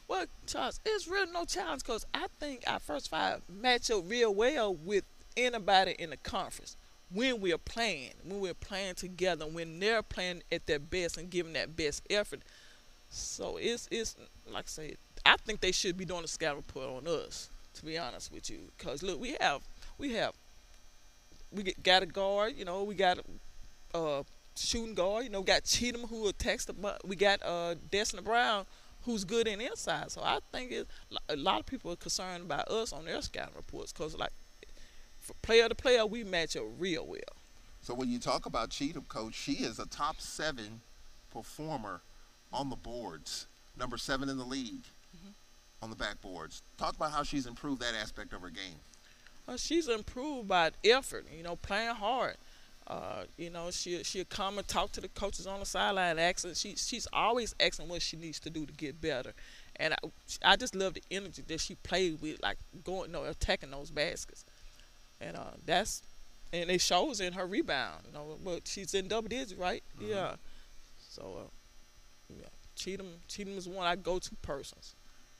Well, 0.09 0.25
Charles, 0.47 0.81
it's 0.85 1.07
really 1.07 1.31
no 1.31 1.45
challenge 1.45 1.83
because 1.83 2.05
I 2.13 2.27
think 2.41 2.63
our 2.67 2.79
first 2.79 3.09
five 3.09 3.41
match 3.47 3.89
up 3.89 4.03
real 4.05 4.35
well 4.35 4.75
with 4.75 5.05
anybody 5.37 5.95
in 5.97 6.09
the 6.09 6.17
conference 6.17 6.75
when 7.11 7.39
we're 7.39 7.57
playing, 7.57 8.13
when 8.23 8.39
we're 8.39 8.53
playing 8.53 8.95
together, 8.95 9.45
when 9.45 9.79
they're 9.79 10.03
playing 10.03 10.43
at 10.51 10.65
their 10.65 10.79
best 10.79 11.17
and 11.17 11.29
giving 11.29 11.53
that 11.53 11.75
best 11.75 12.03
effort. 12.09 12.41
So 13.09 13.57
it's 13.57 13.87
it's 13.91 14.15
like 14.51 14.65
I 14.65 14.67
said, 14.67 14.97
I 15.25 15.37
think 15.37 15.61
they 15.61 15.71
should 15.71 15.97
be 15.97 16.05
doing 16.05 16.23
a 16.23 16.27
scout 16.27 16.55
report 16.55 16.89
on 16.89 17.07
us. 17.07 17.49
To 17.75 17.85
be 17.85 17.97
honest 17.97 18.31
with 18.33 18.49
you, 18.49 18.71
because 18.75 19.03
look, 19.03 19.21
we 19.21 19.37
have 19.39 19.61
we 19.99 20.13
have 20.13 20.33
we 21.51 21.63
get, 21.63 21.83
got 21.83 22.03
a 22.03 22.07
guard, 22.07 22.53
you 22.57 22.65
know, 22.65 22.83
we 22.83 22.95
got 22.95 23.19
a 23.93 23.97
uh, 23.97 24.23
shooting 24.55 24.95
guard, 24.95 25.25
you 25.25 25.29
know, 25.29 25.43
got 25.43 25.63
Cheatham 25.63 26.01
who 26.07 26.27
attacks 26.27 26.65
the, 26.65 26.73
we 27.05 27.15
got 27.15 27.41
uh, 27.43 27.75
Destiny 27.91 28.23
Brown 28.23 28.65
who's 29.03 29.23
good 29.23 29.47
in 29.47 29.61
inside. 29.61 30.11
So 30.11 30.21
I 30.21 30.39
think 30.51 30.71
it, 30.71 30.87
a 31.29 31.35
lot 31.35 31.61
of 31.61 31.65
people 31.65 31.91
are 31.91 31.95
concerned 31.95 32.43
about 32.43 32.67
us 32.67 32.91
on 32.91 33.05
their 33.05 33.21
scouting 33.21 33.55
reports 33.55 33.93
because, 33.93 34.15
like, 34.17 34.33
for 35.27 35.33
player 35.41 35.67
to 35.67 35.75
player, 35.75 36.05
we 36.05 36.23
match 36.23 36.55
up 36.55 36.63
real 36.79 37.05
well. 37.05 37.19
So 37.81 37.93
when 37.93 38.09
you 38.09 38.17
talk 38.17 38.45
about 38.45 38.69
Cheatham, 38.69 39.03
coach, 39.09 39.35
she 39.35 39.53
is 39.53 39.77
a 39.77 39.85
top 39.85 40.21
seven 40.21 40.81
performer 41.31 42.01
on 42.53 42.69
the 42.69 42.75
boards, 42.77 43.47
number 43.77 43.97
seven 43.97 44.29
in 44.29 44.37
the 44.37 44.45
league 44.45 44.85
mm-hmm. 45.15 45.31
on 45.83 45.89
the 45.89 45.95
backboards. 45.97 46.61
Talk 46.77 46.95
about 46.95 47.11
how 47.11 47.23
she's 47.23 47.45
improved 47.45 47.81
that 47.81 47.93
aspect 47.93 48.31
of 48.31 48.41
her 48.41 48.49
game. 48.49 48.79
Well, 49.45 49.57
she's 49.57 49.89
improved 49.89 50.47
by 50.47 50.71
effort, 50.83 51.25
you 51.35 51.43
know, 51.43 51.57
playing 51.57 51.95
hard. 51.95 52.37
Uh, 52.87 53.23
you 53.37 53.49
know, 53.49 53.69
she 53.69 54.01
she'll 54.03 54.23
come 54.25 54.57
and 54.57 54.65
talk 54.65 54.93
to 54.93 55.01
the 55.01 55.09
coaches 55.09 55.45
on 55.45 55.59
the 55.59 55.65
sideline, 55.65 56.17
asking. 56.17 56.53
She 56.53 56.75
she's 56.77 57.05
always 57.11 57.53
asking 57.59 57.89
what 57.89 58.01
she 58.01 58.15
needs 58.15 58.39
to 58.39 58.49
do 58.49 58.65
to 58.65 58.71
get 58.71 59.01
better, 59.01 59.33
and 59.75 59.93
I, 59.93 59.97
I 60.53 60.55
just 60.55 60.73
love 60.73 60.93
the 60.93 61.03
energy 61.11 61.43
that 61.47 61.59
she 61.59 61.75
played 61.75 62.21
with, 62.21 62.41
like 62.41 62.57
going, 62.85 63.09
you 63.09 63.13
know, 63.13 63.25
attacking 63.25 63.71
those 63.71 63.91
baskets, 63.91 64.45
and 65.21 65.37
uh, 65.37 65.51
that's 65.65 66.01
and 66.53 66.69
it 66.69 66.81
shows 66.81 67.19
in 67.19 67.33
her 67.33 67.45
rebound. 67.45 68.03
You 68.07 68.13
know, 68.13 68.37
but 68.43 68.67
she's 68.67 68.93
in 68.93 69.07
double 69.07 69.27
digits, 69.27 69.53
right? 69.53 69.83
Mm-hmm. 69.97 70.11
Yeah. 70.11 70.35
So, 71.09 71.37
uh, 71.39 71.49
yeah, 72.29 72.47
Cheatham, 72.75 73.07
Cheatham 73.27 73.57
is 73.57 73.67
one 73.67 73.87
I 73.87 73.95
go 73.95 74.19
to 74.19 74.35
persons. 74.41 74.95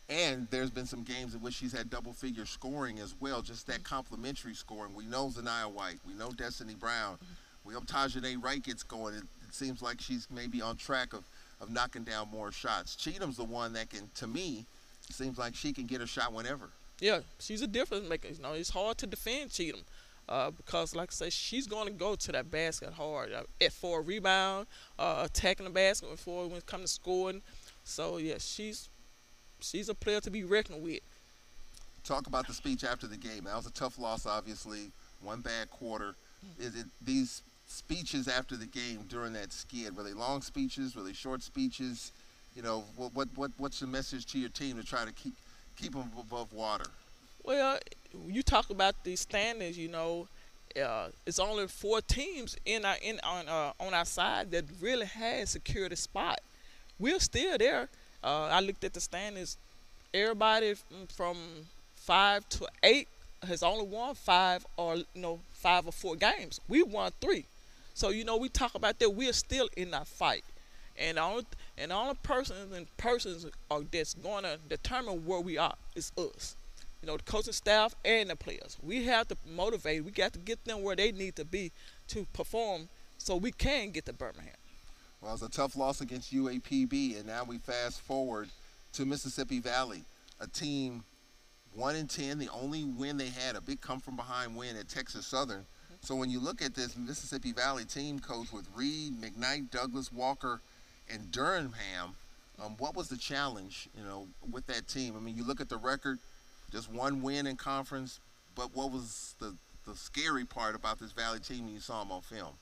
And 0.09 0.47
there's 0.51 0.71
been 0.71 0.85
some 0.85 1.03
games 1.03 1.35
in 1.35 1.41
which 1.41 1.55
she's 1.55 1.73
had 1.73 1.89
double 1.89 2.13
figure 2.13 2.45
scoring 2.45 2.99
as 2.99 3.13
well, 3.19 3.41
just 3.41 3.67
that 3.67 3.83
complimentary 3.83 4.53
scoring. 4.53 4.93
We 4.95 5.05
know 5.05 5.27
Zanaya 5.27 5.69
White, 5.69 5.99
we 6.07 6.13
know 6.13 6.31
Destiny 6.31 6.75
Brown, 6.75 7.17
we 7.65 7.73
hope 7.73 7.85
Tajane 7.85 8.41
Wright 8.41 8.63
gets 8.63 8.83
going. 8.83 9.15
It, 9.15 9.23
it 9.45 9.53
seems 9.53 9.81
like 9.81 9.99
she's 9.99 10.27
maybe 10.33 10.61
on 10.61 10.77
track 10.77 11.11
of, 11.11 11.25
of 11.59 11.69
knocking 11.69 12.03
down 12.03 12.29
more 12.31 12.53
shots. 12.53 12.95
Cheatham's 12.95 13.35
the 13.35 13.43
one 13.43 13.73
that 13.73 13.89
can, 13.89 14.09
to 14.15 14.27
me, 14.27 14.65
seems 15.11 15.37
like 15.37 15.55
she 15.55 15.73
can 15.73 15.85
get 15.85 15.99
a 15.99 16.07
shot 16.07 16.31
whenever. 16.31 16.69
Yeah, 16.99 17.19
she's 17.39 17.61
a 17.61 17.67
difference 17.67 18.09
maker. 18.09 18.29
You 18.29 18.41
know, 18.41 18.53
it's 18.53 18.69
hard 18.69 18.97
to 18.99 19.07
defend 19.07 19.51
Cheatham 19.51 19.81
uh, 20.27 20.51
because, 20.51 20.95
like 20.95 21.09
I 21.11 21.13
say, 21.13 21.29
she's 21.29 21.67
going 21.67 21.85
to 21.85 21.93
go 21.93 22.15
to 22.15 22.31
that 22.31 22.49
basket 22.49 22.93
hard 22.93 23.31
uh, 23.33 23.43
at 23.61 23.71
for 23.71 23.99
a 23.99 24.01
rebound, 24.01 24.67
uh, 24.97 25.23
attacking 25.25 25.65
the 25.65 25.71
basket 25.71 26.09
before 26.09 26.47
when 26.47 26.57
it 26.57 26.65
comes 26.65 26.83
to 26.83 26.87
scoring. 26.87 27.41
So 27.83 28.17
yeah, 28.17 28.35
she's 28.39 28.89
she's 29.59 29.89
a 29.89 29.95
player 29.95 30.19
to 30.21 30.31
be 30.31 30.43
reckoned 30.43 30.81
with. 30.81 31.01
Talk 32.03 32.27
about 32.27 32.47
the 32.47 32.53
speech 32.53 32.83
after 32.83 33.05
the 33.07 33.17
game. 33.17 33.43
That 33.45 33.55
was 33.55 33.67
a 33.67 33.71
tough 33.71 33.99
loss, 33.99 34.25
obviously. 34.25 34.91
One 35.21 35.41
bad 35.41 35.69
quarter. 35.69 36.15
Is 36.59 36.75
it 36.75 36.85
these 37.03 37.41
speeches 37.67 38.27
after 38.27 38.55
the 38.55 38.65
game 38.65 39.05
during 39.09 39.33
that 39.33 39.51
skid? 39.51 39.95
Were 39.95 40.03
they 40.03 40.13
long 40.13 40.41
speeches? 40.41 40.95
Were 40.95 41.03
they 41.03 41.13
short 41.13 41.41
speeches? 41.41 42.11
You 42.55 42.61
know, 42.61 42.83
what 42.95 43.13
what, 43.13 43.27
what 43.35 43.51
what's 43.57 43.79
the 43.79 43.87
message 43.87 44.25
to 44.27 44.39
your 44.39 44.49
team 44.49 44.77
to 44.77 44.83
try 44.83 45.05
to 45.05 45.11
keep 45.11 45.33
keep 45.77 45.93
them 45.93 46.11
above 46.19 46.51
water? 46.53 46.85
Well, 47.43 47.79
you 48.27 48.43
talk 48.43 48.69
about 48.69 49.03
the 49.03 49.15
standings. 49.15 49.77
You 49.77 49.87
know, 49.87 50.27
uh, 50.81 51.07
it's 51.25 51.39
only 51.39 51.67
four 51.67 52.01
teams 52.01 52.57
in 52.65 52.85
our 52.85 52.97
in 53.01 53.19
on 53.23 53.47
uh, 53.47 53.71
on 53.79 53.93
our 53.93 54.05
side 54.05 54.51
that 54.51 54.65
really 54.81 55.05
has 55.05 55.51
secured 55.51 55.91
a 55.91 55.95
spot. 55.95 56.39
We're 56.99 57.19
still 57.19 57.57
there. 57.57 57.89
Uh, 58.23 58.47
I 58.47 58.59
looked 58.59 58.83
at 58.83 58.93
the 58.93 58.99
standings. 58.99 59.57
Everybody 60.13 60.75
from 61.15 61.37
five 61.95 62.47
to 62.49 62.67
eight 62.83 63.07
has 63.47 63.61
only 63.61 63.85
won 63.85 64.15
five 64.15 64.65
or 64.77 64.97
you 64.97 65.05
know 65.15 65.39
five 65.53 65.85
or 65.85 65.91
four 65.91 66.15
games. 66.15 66.59
We 66.67 66.83
won 66.83 67.11
three. 67.21 67.45
So 67.93 68.09
you 68.09 68.25
know 68.25 68.37
we 68.37 68.49
talk 68.49 68.75
about 68.75 68.99
that. 68.99 69.09
We're 69.09 69.33
still 69.33 69.69
in 69.77 69.91
that 69.91 70.07
fight, 70.07 70.43
and 70.97 71.17
the 71.17 71.21
only 71.21 71.45
and 71.77 71.91
the 71.91 71.95
only 71.95 72.15
persons 72.23 72.75
and 72.75 72.85
persons 72.97 73.45
are 73.69 73.81
that's 73.91 74.13
going 74.15 74.43
to 74.43 74.57
determine 74.69 75.25
where 75.25 75.39
we 75.39 75.57
are 75.57 75.75
is 75.95 76.11
us. 76.17 76.55
You 77.01 77.07
know 77.07 77.17
the 77.17 77.23
coaching 77.23 77.53
staff 77.53 77.95
and 78.03 78.29
the 78.29 78.35
players. 78.35 78.77
We 78.81 79.05
have 79.05 79.27
to 79.29 79.37
motivate. 79.45 80.03
We 80.03 80.11
got 80.11 80.33
to 80.33 80.39
get 80.39 80.63
them 80.65 80.81
where 80.81 80.95
they 80.95 81.11
need 81.11 81.35
to 81.35 81.45
be 81.45 81.71
to 82.09 82.25
perform, 82.33 82.89
so 83.17 83.35
we 83.35 83.51
can 83.51 83.91
get 83.91 84.05
to 84.05 84.13
Birmingham. 84.13 84.53
Well, 85.21 85.31
it 85.31 85.41
was 85.41 85.43
a 85.43 85.49
tough 85.49 85.75
loss 85.75 86.01
against 86.01 86.33
UAPB, 86.33 87.17
and 87.17 87.27
now 87.27 87.43
we 87.43 87.57
fast 87.57 88.01
forward 88.01 88.49
to 88.93 89.05
Mississippi 89.05 89.59
Valley, 89.59 90.03
a 90.39 90.47
team 90.47 91.03
one 91.77 91.95
in 91.95 92.07
ten, 92.07 92.39
the 92.39 92.49
only 92.49 92.83
win 92.85 93.17
they 93.17 93.27
had, 93.27 93.55
a 93.55 93.61
big 93.61 93.79
come 93.81 93.99
from 93.99 94.15
behind 94.15 94.55
win 94.55 94.75
at 94.75 94.89
Texas 94.89 95.27
Southern. 95.27 95.63
So 96.01 96.15
when 96.15 96.29
you 96.29 96.39
look 96.39 96.61
at 96.61 96.73
this 96.73 96.97
Mississippi 96.97 97.51
Valley 97.51 97.85
team, 97.85 98.19
coach 98.19 98.51
with 98.51 98.67
Reed, 98.75 99.13
McKnight, 99.21 99.69
Douglas, 99.69 100.11
Walker, 100.11 100.61
and 101.11 101.31
Durham, 101.31 101.73
um, 102.63 102.75
what 102.77 102.95
was 102.95 103.07
the 103.07 103.17
challenge, 103.17 103.87
you 103.97 104.03
know, 104.03 104.27
with 104.51 104.65
that 104.67 104.87
team? 104.87 105.15
I 105.15 105.19
mean, 105.19 105.37
you 105.37 105.45
look 105.45 105.61
at 105.61 105.69
the 105.69 105.77
record, 105.77 106.19
just 106.71 106.91
one 106.91 107.21
win 107.21 107.47
in 107.47 107.55
conference, 107.55 108.19
but 108.55 108.75
what 108.75 108.91
was 108.91 109.35
the 109.39 109.55
the 109.85 109.95
scary 109.95 110.43
part 110.43 110.75
about 110.75 110.99
this 110.99 111.13
Valley 111.13 111.39
team 111.39 111.65
when 111.65 111.73
you 111.73 111.79
saw 111.79 112.03
them 112.03 112.11
on 112.11 112.21
film? 112.21 112.53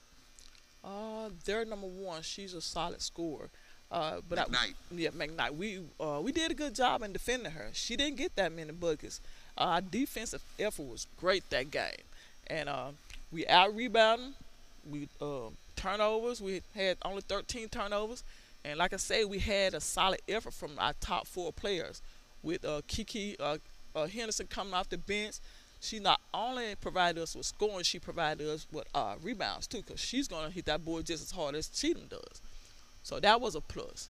Uh, 0.84 1.30
they're 1.44 1.66
number 1.66 1.88
one. 1.88 2.22
She's 2.22 2.54
a 2.54 2.62
solid 2.62 3.02
scorer. 3.02 3.50
Uh, 3.92 4.18
but 4.30 4.38
McKnight. 4.38 4.54
I, 4.54 4.74
yeah, 4.96 5.10
McKnight. 5.10 5.56
We 5.56 5.80
uh, 6.00 6.20
we 6.22 6.32
did 6.32 6.52
a 6.52 6.54
good 6.54 6.76
job 6.76 7.02
in 7.02 7.14
defending 7.14 7.52
her. 7.52 7.70
She 7.74 7.96
didn't 7.96 8.18
get 8.18 8.36
that 8.36 8.52
many 8.52 8.72
buckets. 8.72 9.22
Uh, 9.58 9.62
our 9.62 9.82
defensive 9.82 10.44
effort 10.60 10.84
was 10.84 11.08
great 11.18 11.50
that 11.50 11.72
game, 11.72 12.04
and 12.48 12.70
uh, 12.70 12.90
we 13.32 13.48
out 13.48 13.76
rebounding. 13.76 14.34
We 14.90 15.08
uh, 15.22 15.50
turnovers. 15.76 16.42
We 16.42 16.62
had 16.74 16.98
only 17.04 17.22
13 17.22 17.70
turnovers, 17.70 18.24
and 18.64 18.80
like 18.80 18.94
I 18.94 18.98
say, 18.98 19.26
we 19.26 19.40
had 19.40 19.74
a 19.74 19.82
solid 19.82 20.22
effort 20.28 20.54
from 20.54 20.72
our 20.80 20.94
top 21.00 21.28
four 21.28 21.52
players, 21.54 22.02
with 22.44 22.64
uh, 22.66 22.82
Kiki 22.88 23.36
uh, 23.40 23.58
uh, 23.96 24.08
Henderson 24.08 24.48
coming 24.48 24.74
off 24.74 24.90
the 24.90 24.98
bench. 24.98 25.36
She 25.82 26.00
not 26.00 26.20
only 26.34 26.76
provided 26.76 27.22
us 27.22 27.36
with 27.36 27.46
scoring, 27.46 27.84
she 27.84 28.00
provided 28.00 28.48
us 28.48 28.66
with 28.72 28.86
uh, 28.96 29.16
rebounds 29.22 29.68
too, 29.68 29.82
because 29.82 30.00
she's 30.00 30.28
gonna 30.28 30.50
hit 30.50 30.66
that 30.66 30.84
board 30.84 31.06
just 31.06 31.24
as 31.24 31.32
hard 31.32 31.56
as 31.56 31.68
Cheatham 31.68 32.08
does. 32.10 32.42
So 33.04 33.20
that 33.20 33.40
was 33.40 33.54
a 33.56 33.62
plus. 33.62 34.10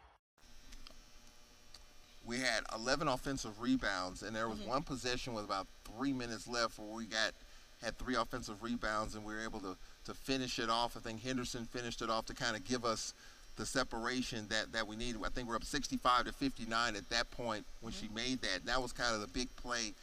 We 2.31 2.39
had 2.39 2.63
11 2.73 3.09
offensive 3.09 3.59
rebounds, 3.59 4.23
and 4.23 4.33
there 4.33 4.47
was 4.47 4.57
mm-hmm. 4.59 4.69
one 4.69 4.83
possession 4.83 5.33
with 5.33 5.43
about 5.43 5.67
three 5.83 6.13
minutes 6.13 6.47
left 6.47 6.79
where 6.79 6.87
we 6.87 7.05
got 7.05 7.33
had 7.83 7.97
three 7.97 8.15
offensive 8.15 8.63
rebounds, 8.63 9.15
and 9.15 9.25
we 9.25 9.33
were 9.33 9.41
able 9.41 9.59
to 9.59 9.75
to 10.05 10.13
finish 10.13 10.57
it 10.57 10.69
off. 10.69 10.95
I 10.95 11.01
think 11.01 11.21
Henderson 11.21 11.65
finished 11.65 12.01
it 12.01 12.09
off 12.09 12.25
to 12.27 12.33
kind 12.33 12.55
of 12.55 12.63
give 12.63 12.85
us 12.85 13.13
the 13.57 13.65
separation 13.65 14.47
that 14.47 14.71
that 14.71 14.87
we 14.87 14.95
needed. 14.95 15.19
I 15.25 15.27
think 15.27 15.49
we're 15.49 15.57
up 15.57 15.65
65 15.65 16.25
to 16.25 16.31
59 16.31 16.95
at 16.95 17.09
that 17.09 17.29
point 17.31 17.65
when 17.81 17.91
she 17.91 18.05
mm-hmm. 18.05 18.15
made 18.15 18.41
that. 18.43 18.65
That 18.65 18.81
was 18.81 18.93
kind 18.93 19.13
of 19.13 19.19
the 19.19 19.27
big 19.27 19.53
play 19.57 19.93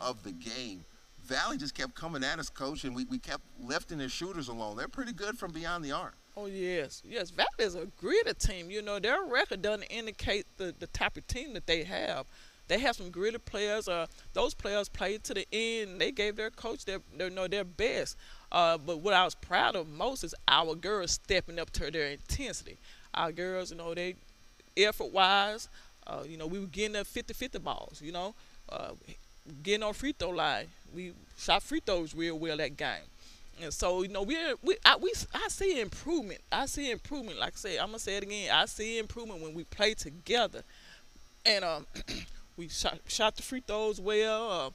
of 0.00 0.24
the 0.24 0.32
game. 0.32 0.84
Valley 1.24 1.56
just 1.56 1.74
kept 1.76 1.94
coming 1.94 2.24
at 2.24 2.40
us, 2.40 2.48
coach, 2.48 2.82
and 2.82 2.96
we, 2.96 3.04
we 3.04 3.18
kept 3.18 3.42
lifting 3.62 3.98
their 3.98 4.08
shooters 4.08 4.48
alone. 4.48 4.76
They're 4.76 4.88
pretty 4.88 5.12
good 5.12 5.38
from 5.38 5.52
beyond 5.52 5.84
the 5.84 5.92
arc. 5.92 6.14
Oh 6.36 6.46
yes, 6.46 7.02
yes. 7.08 7.30
Valley 7.30 7.46
is 7.58 7.74
a 7.74 7.86
gritty 7.98 8.34
team. 8.34 8.70
You 8.70 8.82
know 8.82 8.98
their 8.98 9.22
record 9.24 9.62
doesn't 9.62 9.84
indicate 9.84 10.46
the 10.58 10.74
the 10.78 10.86
type 10.88 11.16
of 11.16 11.26
team 11.26 11.54
that 11.54 11.66
they 11.66 11.84
have. 11.84 12.26
They 12.68 12.78
have 12.80 12.96
some 12.96 13.10
gritty 13.10 13.38
players. 13.38 13.88
Uh, 13.88 14.06
those 14.32 14.52
players 14.52 14.88
played 14.88 15.22
to 15.24 15.34
the 15.34 15.46
end. 15.52 16.00
They 16.00 16.10
gave 16.10 16.36
their 16.36 16.50
coach 16.50 16.84
their, 16.84 16.98
their 17.16 17.30
know 17.30 17.46
their 17.46 17.64
best. 17.64 18.16
Uh, 18.50 18.76
but 18.76 18.98
what 19.00 19.14
I 19.14 19.24
was 19.24 19.34
proud 19.36 19.76
of 19.76 19.88
most 19.88 20.24
is 20.24 20.34
our 20.48 20.74
girls 20.74 21.12
stepping 21.12 21.58
up 21.58 21.70
to 21.72 21.90
their 21.90 22.08
intensity. 22.08 22.78
Our 23.14 23.30
girls, 23.32 23.70
you 23.70 23.76
know, 23.76 23.94
they 23.94 24.16
effort 24.76 25.12
wise, 25.12 25.68
uh, 26.06 26.24
you 26.26 26.36
know, 26.36 26.46
we 26.46 26.58
were 26.58 26.66
getting 26.66 26.92
the 26.94 27.04
50-50 27.04 27.58
balls. 27.58 28.02
You 28.02 28.12
know, 28.12 28.34
uh, 28.68 28.92
getting 29.62 29.82
on 29.84 29.94
free 29.94 30.12
throw 30.12 30.30
line. 30.30 30.66
We 30.92 31.12
shot 31.38 31.62
free 31.62 31.80
throws 31.84 32.14
real 32.14 32.38
well 32.38 32.56
that 32.56 32.76
game. 32.76 33.04
And 33.62 33.72
so 33.72 34.02
you 34.02 34.08
know 34.08 34.22
we 34.22 34.36
we 34.62 34.76
I, 34.84 34.96
we 34.96 35.12
I 35.34 35.48
see 35.48 35.80
improvement. 35.80 36.40
I 36.52 36.66
see 36.66 36.90
improvement. 36.90 37.38
Like 37.38 37.54
I 37.54 37.56
said, 37.56 37.78
I'm 37.78 37.86
gonna 37.88 37.98
say 37.98 38.16
it 38.16 38.22
again. 38.22 38.50
I 38.52 38.66
see 38.66 38.98
improvement 38.98 39.40
when 39.42 39.54
we 39.54 39.64
play 39.64 39.94
together, 39.94 40.62
and 41.46 41.64
um, 41.64 41.86
we 42.56 42.68
shot 42.68 43.00
shot 43.08 43.36
the 43.36 43.42
free 43.42 43.62
throws 43.66 44.00
well. 44.00 44.50
Uh, 44.50 44.70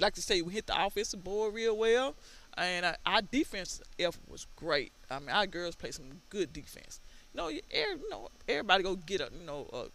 like 0.00 0.14
to 0.14 0.22
say, 0.22 0.42
we 0.42 0.52
hit 0.54 0.66
the 0.66 0.84
offensive 0.86 1.24
board 1.24 1.54
real 1.54 1.76
well, 1.76 2.14
and 2.56 2.86
uh, 2.86 2.94
our 3.06 3.22
defense 3.22 3.80
effort 3.98 4.22
was 4.28 4.46
great. 4.56 4.92
I 5.10 5.18
mean, 5.20 5.30
our 5.30 5.46
girls 5.46 5.74
played 5.76 5.94
some 5.94 6.22
good 6.30 6.52
defense. 6.52 7.00
You 7.34 7.38
know, 7.38 7.48
every, 7.48 8.00
you 8.02 8.10
know 8.10 8.28
everybody 8.48 8.82
go 8.84 8.96
get 8.96 9.20
a 9.20 9.30
you 9.38 9.46
know 9.46 9.68
a 9.72 9.86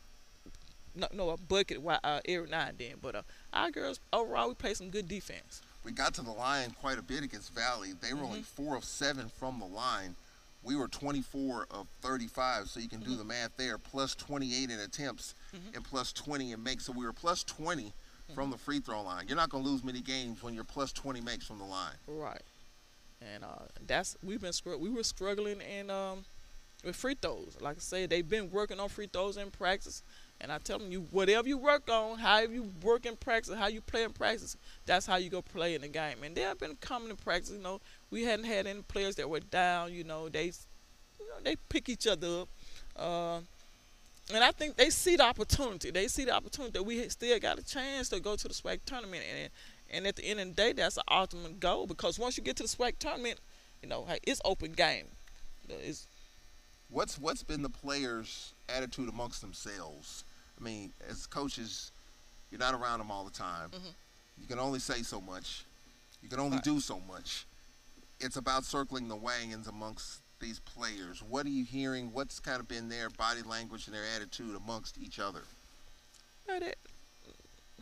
no, 0.96 1.08
no 1.14 1.30
a 1.32 1.38
bucket 1.38 1.80
uh, 1.86 2.20
every 2.26 2.50
now 2.50 2.68
and 2.68 2.78
then, 2.78 2.94
but 3.02 3.16
uh, 3.16 3.22
our 3.54 3.72
girls 3.72 4.00
overall 4.12 4.50
we 4.50 4.56
play 4.56 4.74
some 4.74 4.90
good 4.90 5.08
defense. 5.08 5.62
We 5.84 5.92
got 5.92 6.14
to 6.16 6.22
the 6.22 6.32
line 6.32 6.72
quite 6.80 6.98
a 6.98 7.02
bit 7.02 7.24
against 7.24 7.54
Valley. 7.54 7.94
They 8.00 8.14
were 8.14 8.20
Mm-hmm. 8.22 8.26
only 8.28 8.42
four 8.42 8.76
of 8.76 8.84
seven 8.86 9.30
from 9.40 9.60
the 9.60 9.66
line. 9.66 10.16
We 10.64 10.76
were 10.78 10.88
24 10.88 11.68
of 11.72 11.88
35, 12.02 12.68
so 12.70 12.80
you 12.80 12.88
can 12.88 13.00
Mm-hmm. 13.00 13.12
do 13.12 13.18
the 13.18 13.24
math 13.26 13.52
there. 13.58 13.78
Plus 13.78 14.16
28 14.16 14.70
in 14.70 14.80
attempts 14.80 15.36
and 15.76 15.84
plus 15.84 16.14
20 16.14 16.54
in 16.54 16.64
makes. 16.64 16.86
So 16.86 16.94
we 16.94 17.06
were 17.06 17.14
plus 17.14 17.44
20 17.44 17.84
Mm-hmm. 17.84 18.36
from 18.36 18.52
the 18.52 18.58
free 18.58 18.80
throw 18.80 19.02
line. 19.04 19.26
You're 19.28 19.36
not 19.36 19.50
going 19.50 19.66
to 19.66 19.70
lose 19.70 19.84
many 19.84 20.00
games 20.00 20.42
when 20.42 20.54
you're 20.54 20.64
plus 20.64 20.94
20 20.94 21.20
makes 21.20 21.46
from 21.46 21.58
the 21.60 21.66
line. 21.66 21.96
Right. 22.08 22.42
And 23.22 23.44
uh, 23.44 23.48
that's 23.86 24.16
we've 24.24 24.40
been 24.40 24.54
scr- 24.54 24.78
we 24.78 24.90
were 24.90 25.04
struggling 25.04 25.60
in 25.60 25.90
um, 25.90 26.24
with 26.86 26.96
free 26.96 27.16
throws. 27.22 27.58
Like 27.60 27.76
I 27.76 27.80
said, 27.80 28.10
they've 28.10 28.28
been 28.28 28.50
working 28.50 28.80
on 28.80 28.88
free 28.88 29.08
throws 29.12 29.36
in 29.36 29.52
practice. 29.52 30.04
And 30.44 30.52
I 30.52 30.58
tell 30.58 30.78
them, 30.78 30.92
you 30.92 31.08
whatever 31.10 31.48
you 31.48 31.58
work 31.58 31.90
on, 31.90 32.20
however 32.20 32.54
you 32.54 32.70
work 32.84 33.06
in 33.06 33.16
practice, 33.16 33.56
how 33.56 33.68
you 33.68 33.80
play 33.80 34.04
in 34.04 34.12
practice, 34.12 34.58
that's 34.86 35.06
how 35.06 35.16
you 35.16 35.30
go 35.30 35.42
play 35.42 35.74
in 35.74 35.82
the 35.82 35.88
game. 35.88 36.18
And 36.22 36.36
they 36.36 36.42
have 36.42 36.60
been 36.60 36.76
coming 36.82 37.08
to 37.10 37.16
practice. 37.16 37.52
You 37.52 37.64
know, 37.64 37.80
we 38.12 38.24
hadn't 38.24 38.46
had 38.46 38.68
any 38.68 38.82
players 38.82 39.16
that 39.16 39.30
were 39.30 39.40
down. 39.40 39.94
You 39.94 40.04
know, 40.04 40.28
they, 40.28 40.48
you 40.48 41.28
know, 41.30 41.36
they 41.44 41.56
pick 41.70 41.88
each 41.88 42.06
other 42.08 42.42
up. 42.42 42.50
Uh, 42.98 43.40
and 44.34 44.44
I 44.44 44.52
think 44.52 44.76
they 44.76 44.90
see 44.90 45.16
the 45.16 45.24
opportunity. 45.24 45.92
They 45.92 46.10
see 46.10 46.26
the 46.26 46.36
opportunity 46.36 46.74
that 46.74 46.84
we 46.84 47.08
still 47.08 47.40
got 47.40 47.58
a 47.58 47.64
chance 47.64 48.10
to 48.10 48.20
go 48.20 48.36
to 48.36 48.48
the 48.48 48.54
SWAC 48.54 48.80
tournament. 48.86 49.24
And 49.34 49.50
and 49.92 50.08
at 50.08 50.18
the 50.18 50.26
end 50.26 50.42
of 50.42 50.48
the 50.48 50.54
day, 50.54 50.74
that's 50.74 50.96
the 50.96 51.04
ultimate 51.10 51.60
goal 51.62 51.88
because 51.88 52.20
once 52.20 52.38
you 52.38 52.44
get 52.44 52.58
to 52.58 52.64
the 52.64 52.70
SWAC 52.70 52.98
tournament, 53.00 53.40
you 53.82 53.88
know, 53.88 54.06
hey, 54.06 54.20
it's 54.24 54.42
open 54.44 54.74
game. 54.74 55.06
It's, 55.70 56.08
What's 56.94 57.18
what's 57.18 57.42
been 57.42 57.64
the 57.64 57.70
players' 57.70 58.54
attitude 58.70 59.10
amongst 59.10 59.42
themselves? 59.42 60.26
I 60.60 60.64
mean, 60.64 60.94
as 61.10 61.26
coaches, 61.26 61.92
you're 62.52 62.60
not 62.60 62.74
around 62.74 63.00
them 63.00 63.12
all 63.12 63.24
the 63.24 63.32
time. 63.32 63.70
You 64.40 64.48
can 64.48 64.60
only 64.60 64.80
say 64.80 65.02
so 65.02 65.22
much. 65.22 65.64
You 66.22 66.30
can 66.30 66.40
only 66.40 66.60
do 66.60 66.80
so 66.80 67.02
much. 67.08 67.46
It's 68.20 68.38
about 68.38 68.64
circling 68.64 69.08
the 69.08 69.16
wagons 69.16 69.68
amongst 69.68 70.22
these 70.40 70.60
players. 70.60 71.22
What 71.22 71.46
are 71.46 71.50
you 71.50 71.66
hearing? 71.66 72.12
What's 72.14 72.40
kind 72.40 72.60
of 72.60 72.68
been 72.68 72.90
their 72.90 73.10
body 73.10 73.42
language 73.42 73.88
and 73.88 73.96
their 73.96 74.06
attitude 74.16 74.56
amongst 74.56 74.98
each 74.98 75.20
other? 75.20 75.42
Yeah, 76.48 76.60
that, 76.60 76.76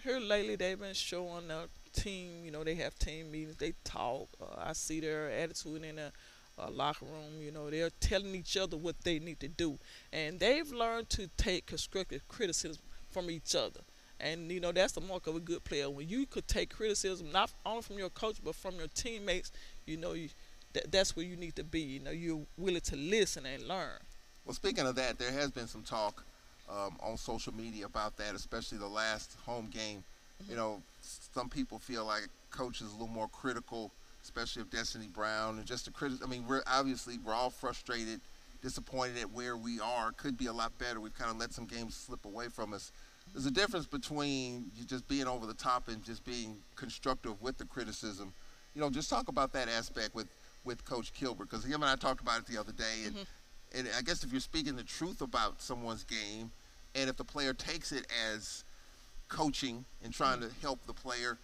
here 0.04 0.20
lately 0.20 0.56
they've 0.56 0.80
been 0.80 0.94
showing 0.94 1.48
the 1.48 1.68
team. 1.94 2.44
You 2.44 2.52
know, 2.52 2.64
they 2.64 2.76
have 2.76 2.98
team 2.98 3.32
meetings. 3.32 3.58
They 3.58 3.74
talk. 3.84 4.30
Uh, 4.42 4.46
I 4.58 4.74
see 4.74 5.00
their 5.00 5.30
attitude 5.30 5.84
in 5.84 5.98
the 5.98 6.12
uh, 6.58 6.70
locker 6.70 7.06
room. 7.06 7.42
You 7.42 7.52
know, 7.52 7.70
they're 7.70 7.90
telling 8.00 8.36
each 8.36 8.58
other 8.58 8.78
what 8.78 8.96
they 9.04 9.20
need 9.20 9.40
to 9.42 9.48
do, 9.48 9.78
and 10.12 10.40
they've 10.40 10.72
learned 10.72 11.10
to 11.12 11.30
take 11.38 11.66
constructive 11.66 12.28
criticism 12.28 12.82
from 13.10 13.30
each 13.30 13.56
other. 13.56 13.82
And 14.20 14.52
you 14.52 14.60
know 14.60 14.72
that's 14.72 14.94
the 14.94 15.02
mark 15.02 15.26
of 15.26 15.36
a 15.36 15.40
good 15.40 15.64
player 15.64 15.90
when 15.90 16.08
you 16.08 16.28
could 16.28 16.48
take 16.48 16.70
criticism 16.76 17.32
not 17.32 17.52
only 17.66 17.82
from 17.82 17.98
your 17.98 18.10
coach 18.10 18.38
but 18.44 18.56
from 18.56 18.76
your 18.76 18.88
teammates. 18.88 19.52
You 19.88 19.98
know, 19.98 20.14
you, 20.14 20.30
that, 20.74 20.92
that's 20.92 21.16
where 21.16 21.26
you 21.26 21.36
need 21.36 21.56
to 21.56 21.64
be. 21.64 21.82
You 21.82 22.00
know, 22.02 22.12
you're 22.12 22.42
willing 22.58 22.82
to 22.82 22.96
listen 22.96 23.46
and 23.46 23.68
learn. 23.68 23.98
Well, 24.46 24.54
speaking 24.54 24.86
of 24.86 24.96
that, 24.96 25.18
there 25.18 25.32
has 25.32 25.52
been 25.52 25.68
some 25.68 25.84
talk 25.84 26.24
um, 26.70 26.98
on 27.02 27.18
social 27.18 27.54
media 27.54 27.86
about 27.86 28.18
that, 28.18 28.36
especially 28.36 28.78
the 28.78 28.88
last 28.88 29.38
home 29.46 29.70
game. 29.72 30.04
You 30.50 30.56
know, 30.56 30.82
some 31.02 31.50
people 31.50 31.80
feel 31.80 32.06
like 32.06 32.28
coach 32.50 32.82
is 32.82 32.90
a 32.90 32.92
little 32.92 33.08
more 33.08 33.28
critical, 33.28 33.92
especially 34.24 34.62
of 34.62 34.70
Destiny 34.70 35.08
Brown, 35.08 35.58
and 35.58 35.66
just 35.66 35.86
the 35.86 35.92
criti- 35.92 36.24
I 36.24 36.28
mean, 36.28 36.46
we're 36.48 36.64
obviously 36.68 37.18
we're 37.18 37.34
all 37.34 37.50
frustrated, 37.50 38.22
disappointed 38.62 39.18
at 39.20 39.32
where 39.32 39.58
we 39.58 39.80
are. 39.80 40.12
Could 40.12 40.38
be 40.38 40.48
a 40.48 40.54
lot 40.54 40.78
better. 40.78 41.00
We've 41.00 41.18
kind 41.18 41.32
of 41.32 41.38
let 41.38 41.54
some 41.54 41.66
games 41.66 41.96
slip 41.96 42.26
away 42.26 42.48
from 42.50 42.74
us. 42.74 42.92
There's 43.34 43.46
a 43.46 43.52
difference 43.52 43.86
between 43.86 44.72
you 44.76 44.86
just 44.86 45.08
being 45.08 45.28
over 45.28 45.46
the 45.46 45.54
top 45.54 45.88
and 45.88 46.04
just 46.04 46.26
being 46.26 46.58
constructive 46.76 47.42
with 47.42 47.58
the 47.58 47.66
criticism. 47.66 48.34
You 48.76 48.82
know, 48.82 48.90
just 48.90 49.10
talk 49.10 49.28
about 49.28 49.54
that 49.54 49.70
aspect 49.70 50.16
with 50.16 50.28
with 50.64 50.86
Coach 50.86 51.14
Kilbert 51.14 51.50
because 51.50 51.64
him 51.64 51.82
and 51.82 51.86
I 51.86 51.96
talked 51.96 52.22
about 52.22 52.40
it 52.40 52.46
the 52.46 52.60
other 52.60 52.72
day, 52.72 53.06
and 53.06 53.16
mm-hmm. 53.16 53.80
and 53.80 53.88
I 53.98 54.02
guess 54.02 54.24
if 54.24 54.32
you're 54.32 54.42
speaking 54.42 54.76
the 54.76 54.84
truth 54.84 55.22
about 55.22 55.62
someone's 55.62 56.04
game, 56.04 56.52
and 56.96 57.10
if 57.10 57.18
the 57.18 57.24
player 57.24 57.54
takes 57.54 57.92
it 57.92 58.06
as 58.34 58.64
coaching 59.30 59.86
and 60.04 60.14
trying 60.14 60.40
mm-hmm. 60.40 60.50
to 60.50 60.62
help 60.62 60.86
the 60.86 60.94
player, 60.94 61.38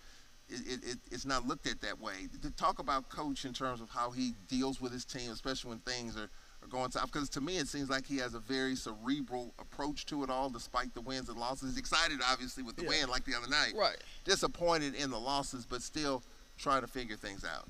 it, 0.50 0.62
it, 0.68 0.92
it, 0.92 0.98
it's 1.12 1.26
not 1.26 1.46
looked 1.48 1.68
at 1.68 1.82
that 1.82 2.00
way. 2.00 2.28
To 2.42 2.52
talk 2.52 2.80
about 2.80 3.10
coach 3.10 3.46
in 3.46 3.54
terms 3.54 3.82
of 3.82 3.90
how 3.90 4.12
he 4.12 4.34
deals 4.48 4.80
with 4.80 4.92
his 4.92 5.06
team, 5.06 5.32
especially 5.32 5.70
when 5.70 5.80
things 5.80 6.16
are, 6.18 6.30
are 6.64 6.68
going 6.70 6.92
south. 6.92 7.12
Because 7.12 7.30
to 7.32 7.42
me, 7.42 7.58
it 7.58 7.68
seems 7.68 7.90
like 7.90 8.06
he 8.06 8.18
has 8.18 8.34
a 8.34 8.40
very 8.40 8.76
cerebral 8.76 9.54
approach 9.60 10.06
to 10.08 10.24
it 10.24 10.30
all, 10.30 10.50
despite 10.50 10.94
the 10.94 11.02
wins 11.02 11.30
and 11.30 11.38
losses. 11.38 11.72
He's 11.72 11.78
excited, 11.80 12.20
obviously, 12.26 12.64
with 12.64 12.76
the 12.78 12.84
Yeah. 12.84 12.90
win, 12.90 13.10
like 13.10 13.26
the 13.26 13.36
other 13.36 13.48
night. 13.50 13.74
Right. 13.76 13.98
Disappointed 14.24 14.96
in 14.96 15.10
the 15.12 15.20
losses, 15.20 15.66
but 15.66 15.82
still 15.82 16.24
trying 16.58 16.82
to 16.82 16.88
figure 16.88 17.18
things 17.18 17.44
out. 17.44 17.68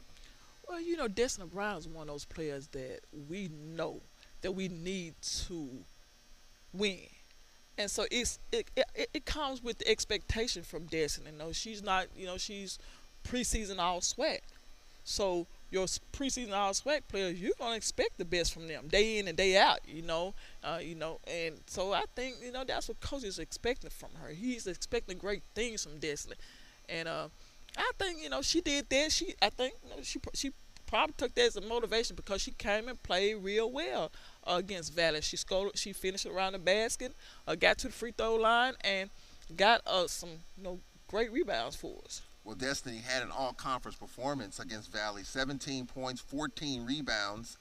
Well, 0.68 0.82
you 0.82 0.98
know, 0.98 1.08
Destiny 1.08 1.48
Brown 1.48 1.78
is 1.78 1.88
one 1.88 2.04
of 2.04 2.14
those 2.14 2.26
players 2.26 2.68
that 2.70 3.00
we 3.30 3.50
know 3.50 4.02
that 4.42 4.52
we 4.52 4.68
need 4.68 5.16
to 5.22 5.70
win. 6.74 7.00
And 7.78 7.90
so 7.92 8.06
it's 8.10 8.40
it, 8.52 8.70
it, 8.76 9.10
it 9.14 9.26
comes 9.26 9.64
with 9.64 9.78
the 9.80 9.88
expectation 9.88 10.64
from 10.64 10.86
Destiny. 10.86 11.32
You 11.32 11.38
know, 11.38 11.52
she's 11.52 11.84
not, 11.84 12.08
you 12.16 12.26
know, 12.26 12.38
she's 12.38 12.80
preseason 13.28 13.80
all 13.80 14.02
SWAC. 14.02 14.40
So 15.04 15.48
your 15.72 15.86
preseason 15.86 16.54
all 16.54 16.72
SWAC 16.74 17.02
players, 17.08 17.40
you're 17.40 17.54
gonna 17.60 17.76
expect 17.76 18.18
the 18.18 18.26
best 18.26 18.54
from 18.54 18.68
them, 18.68 18.88
day 18.88 19.20
in 19.20 19.28
and 19.28 19.38
day 19.38 19.58
out. 19.58 19.80
You 19.88 20.02
know, 20.02 20.34
uh, 20.64 20.80
you 20.82 20.96
know, 20.96 21.20
and 21.28 21.56
so 21.68 21.94
I 21.94 22.04
think 22.16 22.38
you 22.44 22.52
know 22.52 22.64
that's 22.64 22.88
what 22.88 23.00
coach 23.00 23.24
is 23.24 23.40
expecting 23.40 23.90
from 23.90 24.10
her. 24.22 24.30
He's 24.30 24.68
expecting 24.68 25.18
great 25.18 25.44
things 25.56 25.84
from 25.84 26.00
Destiny, 26.00 26.36
and 26.90 27.08
uh, 27.08 27.28
I 27.78 27.92
think 28.00 28.22
you 28.22 28.30
know 28.30 28.42
she 28.42 28.62
did 28.62 28.90
that. 28.90 29.12
She 29.12 29.36
I 29.42 29.50
think 29.50 29.76
you 29.84 29.90
know, 29.92 30.04
she 30.04 30.20
she 30.34 30.52
probably 30.88 31.14
took 31.18 31.36
that 31.36 31.46
as 31.46 31.56
a 31.56 31.62
motivation 31.62 32.16
because 32.16 32.42
she 32.42 32.52
came 32.52 32.88
and 32.88 33.02
played 33.04 33.36
real 33.36 33.70
well 33.70 34.12
uh, 34.46 34.56
against 34.58 34.94
Valley. 34.94 35.22
She 35.22 35.38
scored. 35.38 35.78
She 35.78 35.94
finished 35.94 36.26
around 36.26 36.54
the 36.54 36.60
basket, 36.60 37.14
uh, 37.48 37.56
got 37.56 37.78
to 37.80 37.88
the 37.88 37.94
free 37.94 38.14
throw 38.18 38.36
line, 38.36 38.74
and 38.82 39.10
got 39.56 39.82
uh, 39.86 40.08
some 40.08 40.30
you 40.58 40.64
know 40.64 40.80
great 41.08 41.32
rebounds 41.32 41.76
for 41.76 41.94
us. 42.06 42.22
Well, 42.44 42.56
Destiny 42.56 42.98
had 43.06 43.24
an 43.24 43.30
all-conference 43.30 43.98
performance 43.98 44.60
against 44.60 44.92
Valley: 44.92 45.24
17 45.24 45.86
points, 45.86 46.22
14 46.22 46.86
rebounds. 46.86 47.58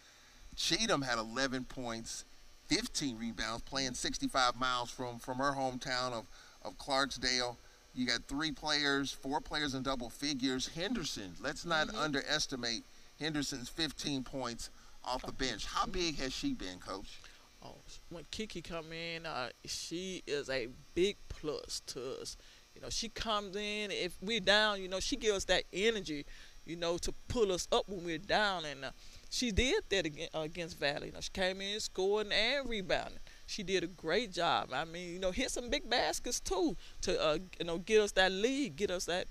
Cheatham 0.54 1.02
had 1.02 1.18
11 1.18 1.64
points, 1.64 2.24
15 2.68 3.18
rebounds, 3.18 3.62
playing 3.64 3.92
65 3.92 4.58
miles 4.58 4.90
from 4.90 5.18
from 5.18 5.38
her 5.38 5.52
hometown 5.52 6.12
of 6.12 6.26
of 6.64 6.78
Clarksdale. 6.78 7.56
You 7.94 8.06
got 8.06 8.24
three 8.28 8.52
players, 8.52 9.10
four 9.10 9.40
players 9.40 9.74
in 9.74 9.82
double 9.82 10.10
figures. 10.10 10.68
Henderson, 10.68 11.34
let's 11.40 11.64
not 11.64 11.94
underestimate 11.94 12.82
Henderson's 13.18 13.68
15 13.68 14.24
points 14.24 14.70
off 15.04 15.22
the 15.24 15.32
bench. 15.32 15.66
How 15.66 15.86
big 15.86 16.18
has 16.18 16.32
she 16.32 16.52
been, 16.52 16.78
Coach? 16.78 17.20
Oh, 17.64 17.74
when 18.10 18.24
Kiki 18.30 18.60
come 18.62 18.92
in, 18.92 19.26
uh, 19.26 19.48
she 19.64 20.22
is 20.26 20.50
a 20.50 20.68
big 20.94 21.16
plus 21.28 21.80
to 21.86 22.20
us. 22.20 22.36
You 22.74 22.82
know, 22.82 22.90
she 22.90 23.08
comes 23.08 23.56
in. 23.56 23.90
If 23.90 24.16
we're 24.20 24.40
down, 24.40 24.82
you 24.82 24.88
know, 24.88 25.00
she 25.00 25.16
gives 25.16 25.36
us 25.36 25.44
that 25.46 25.64
energy, 25.72 26.26
you 26.66 26.76
know, 26.76 26.98
to 26.98 27.12
pull 27.28 27.50
us 27.50 27.66
up 27.72 27.88
when 27.88 28.04
we're 28.04 28.18
down. 28.18 28.66
And 28.66 28.84
uh, 28.84 28.90
she 29.30 29.50
did 29.50 29.82
that 29.88 30.04
against, 30.04 30.34
uh, 30.34 30.40
against 30.40 30.78
Valley. 30.78 31.06
You 31.06 31.12
know, 31.12 31.20
she 31.20 31.30
came 31.30 31.60
in 31.62 31.80
scoring 31.80 32.30
and 32.32 32.68
rebounding. 32.68 33.18
She 33.46 33.62
did 33.62 33.82
a 33.82 33.86
great 33.86 34.32
job. 34.32 34.68
I 34.74 34.84
mean, 34.84 35.14
you 35.14 35.18
know, 35.18 35.30
hit 35.30 35.50
some 35.50 35.70
big 35.70 35.88
baskets 35.88 36.40
too 36.40 36.76
to 37.02 37.20
uh, 37.20 37.38
you 37.58 37.64
know 37.64 37.78
get 37.78 38.00
us 38.00 38.12
that 38.12 38.32
lead, 38.32 38.76
get 38.76 38.90
us 38.90 39.06
that 39.06 39.26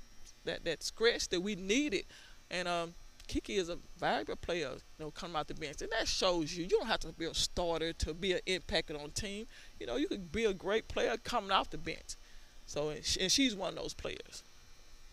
that 0.46 0.64
that 0.66 0.82
scratch 0.82 1.30
that 1.30 1.42
we 1.42 1.56
needed. 1.56 2.06
And 2.50 2.68
um, 2.68 2.94
Kiki 3.28 3.56
is 3.56 3.70
a 3.70 3.78
valuable 3.98 4.36
player, 4.36 4.72
you 4.98 5.06
know, 5.06 5.12
coming 5.12 5.36
out 5.36 5.48
the 5.48 5.54
bench, 5.54 5.82
and 5.82 5.92
that 5.92 6.08
shows 6.08 6.56
you 6.56 6.64
you 6.64 6.70
don't 6.70 6.88
have 6.88 7.00
to 7.02 7.12
be 7.14 7.26
a 7.26 7.34
starter 7.34 7.94
to 7.94 8.14
be 8.14 8.34
an 8.34 8.40
impact 8.46 8.92
on 8.92 8.98
a 8.98 9.08
team. 9.10 9.48
You 9.80 9.88
know, 9.88 9.96
you 9.96 10.08
could 10.08 10.32
be 10.32 10.46
a 10.46 10.54
great 10.54 10.88
player 10.88 11.18
coming 11.18 11.52
off 11.52 11.70
the 11.70 11.78
bench. 11.78 12.16
So, 12.66 12.90
and, 12.90 13.04
she, 13.04 13.22
and 13.22 13.32
she's 13.32 13.56
one 13.56 13.70
of 13.70 13.76
those 13.76 13.94
players. 13.94 14.44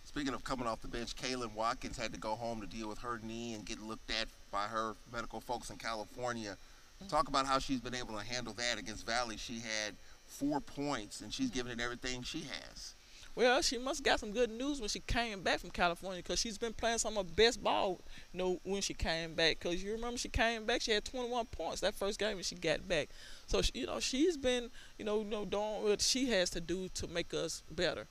Speaking 0.05 0.35
of 0.35 0.45
coming 0.45 0.67
off 0.67 0.81
the 0.81 0.89
bench, 0.89 1.15
Kaylin 1.17 1.55
Watkins 1.55 1.97
had 1.97 2.13
to 2.13 2.19
go 2.19 2.35
home 2.35 2.61
to 2.61 2.67
deal 2.67 2.89
with 2.89 2.99
her 2.99 3.21
knee 3.23 3.55
and 3.55 3.65
get 3.65 3.81
looked 3.81 4.11
at 4.11 4.29
by 4.51 4.65
her 4.65 4.95
medical 5.13 5.41
folks 5.41 5.71
in 5.71 5.77
California. 5.77 6.57
Mm-hmm. 7.01 7.09
Talk 7.09 7.29
about 7.29 7.47
how 7.47 7.59
she's 7.59 7.81
been 7.81 7.95
able 7.95 8.19
to 8.19 8.25
handle 8.25 8.53
that 8.55 8.79
against 8.79 9.07
Valley. 9.07 9.37
She 9.37 9.55
had 9.55 9.95
four 10.27 10.61
points, 10.61 11.21
and 11.21 11.33
she's 11.33 11.51
giving 11.51 11.73
it 11.73 11.81
everything 11.81 12.23
she 12.23 12.41
has. 12.41 12.95
Well, 13.35 13.63
she 13.63 13.79
must 13.79 14.05
got 14.05 14.21
some 14.21 14.31
good 14.31 14.51
news 14.51 14.79
when 14.79 14.91
she 14.91 15.01
came 15.01 15.43
back 15.43 15.61
from 15.61 15.71
California 15.71 16.23
because 16.23 16.39
she's 16.39 16.59
been 16.59 16.75
playing 16.75 16.99
some 16.99 17.17
of 17.17 17.27
her 17.27 17.35
best 17.35 17.63
ball, 17.63 18.01
you 18.33 18.39
know, 18.39 18.61
when 18.63 18.83
she 18.83 18.93
came 18.93 19.35
back. 19.35 19.59
Because 19.59 19.83
you 19.83 19.93
remember 19.93 20.19
she 20.19 20.29
came 20.29 20.67
back, 20.67 20.83
she 20.83 20.93
had 20.93 21.05
21 21.05 21.47
points 21.47 21.81
that 21.81 21.95
first 21.95 22.19
game 22.19 22.35
when 22.35 22.45
she 22.45 22.57
got 22.57 22.87
back. 22.87 23.09
So, 23.47 23.63
she, 23.63 23.73
you 23.75 23.87
know, 23.87 24.01
she's 24.01 24.37
been, 24.37 24.71
you 24.99 25.07
know, 25.07 25.21
you 25.21 25.31
know, 25.31 25.47
doing 25.47 25.83
what 25.83 26.03
she 26.03 26.29
has 26.31 26.51
to 26.51 26.61
do 26.61 26.89
to 26.95 27.07
make 27.07 27.33
us 27.33 27.63
better. 27.71 28.07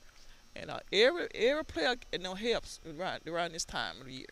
And 0.56 0.70
uh, 0.70 0.80
every 0.92 1.28
every 1.34 1.64
player, 1.64 1.94
you 2.12 2.18
know, 2.18 2.34
helps 2.34 2.80
around, 2.86 3.20
around 3.26 3.52
this 3.52 3.64
time 3.64 4.00
of 4.00 4.06
the 4.06 4.12
year. 4.12 4.26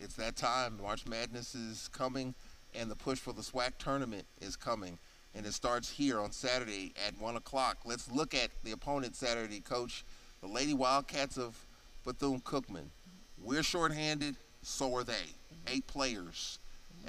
It's 0.00 0.14
that 0.16 0.36
time. 0.36 0.80
March 0.82 1.06
Madness 1.06 1.54
is 1.54 1.88
coming, 1.88 2.34
and 2.74 2.90
the 2.90 2.96
push 2.96 3.18
for 3.18 3.32
the 3.32 3.42
SWAC 3.42 3.72
tournament 3.78 4.24
is 4.40 4.56
coming. 4.56 4.98
And 5.34 5.46
it 5.46 5.52
starts 5.52 5.90
here 5.90 6.20
on 6.20 6.30
Saturday 6.30 6.92
at 7.06 7.20
1 7.20 7.36
o'clock. 7.36 7.78
Let's 7.84 8.10
look 8.10 8.34
at 8.34 8.50
the 8.62 8.72
opponent 8.72 9.16
Saturday, 9.16 9.60
Coach. 9.60 10.04
The 10.40 10.48
Lady 10.48 10.74
Wildcats 10.74 11.38
of 11.38 11.56
Bethune 12.04 12.40
Cookman. 12.40 12.84
We're 13.42 13.62
shorthanded, 13.62 14.36
so 14.62 14.94
are 14.94 15.04
they. 15.04 15.32
Eight 15.66 15.86
players. 15.86 16.58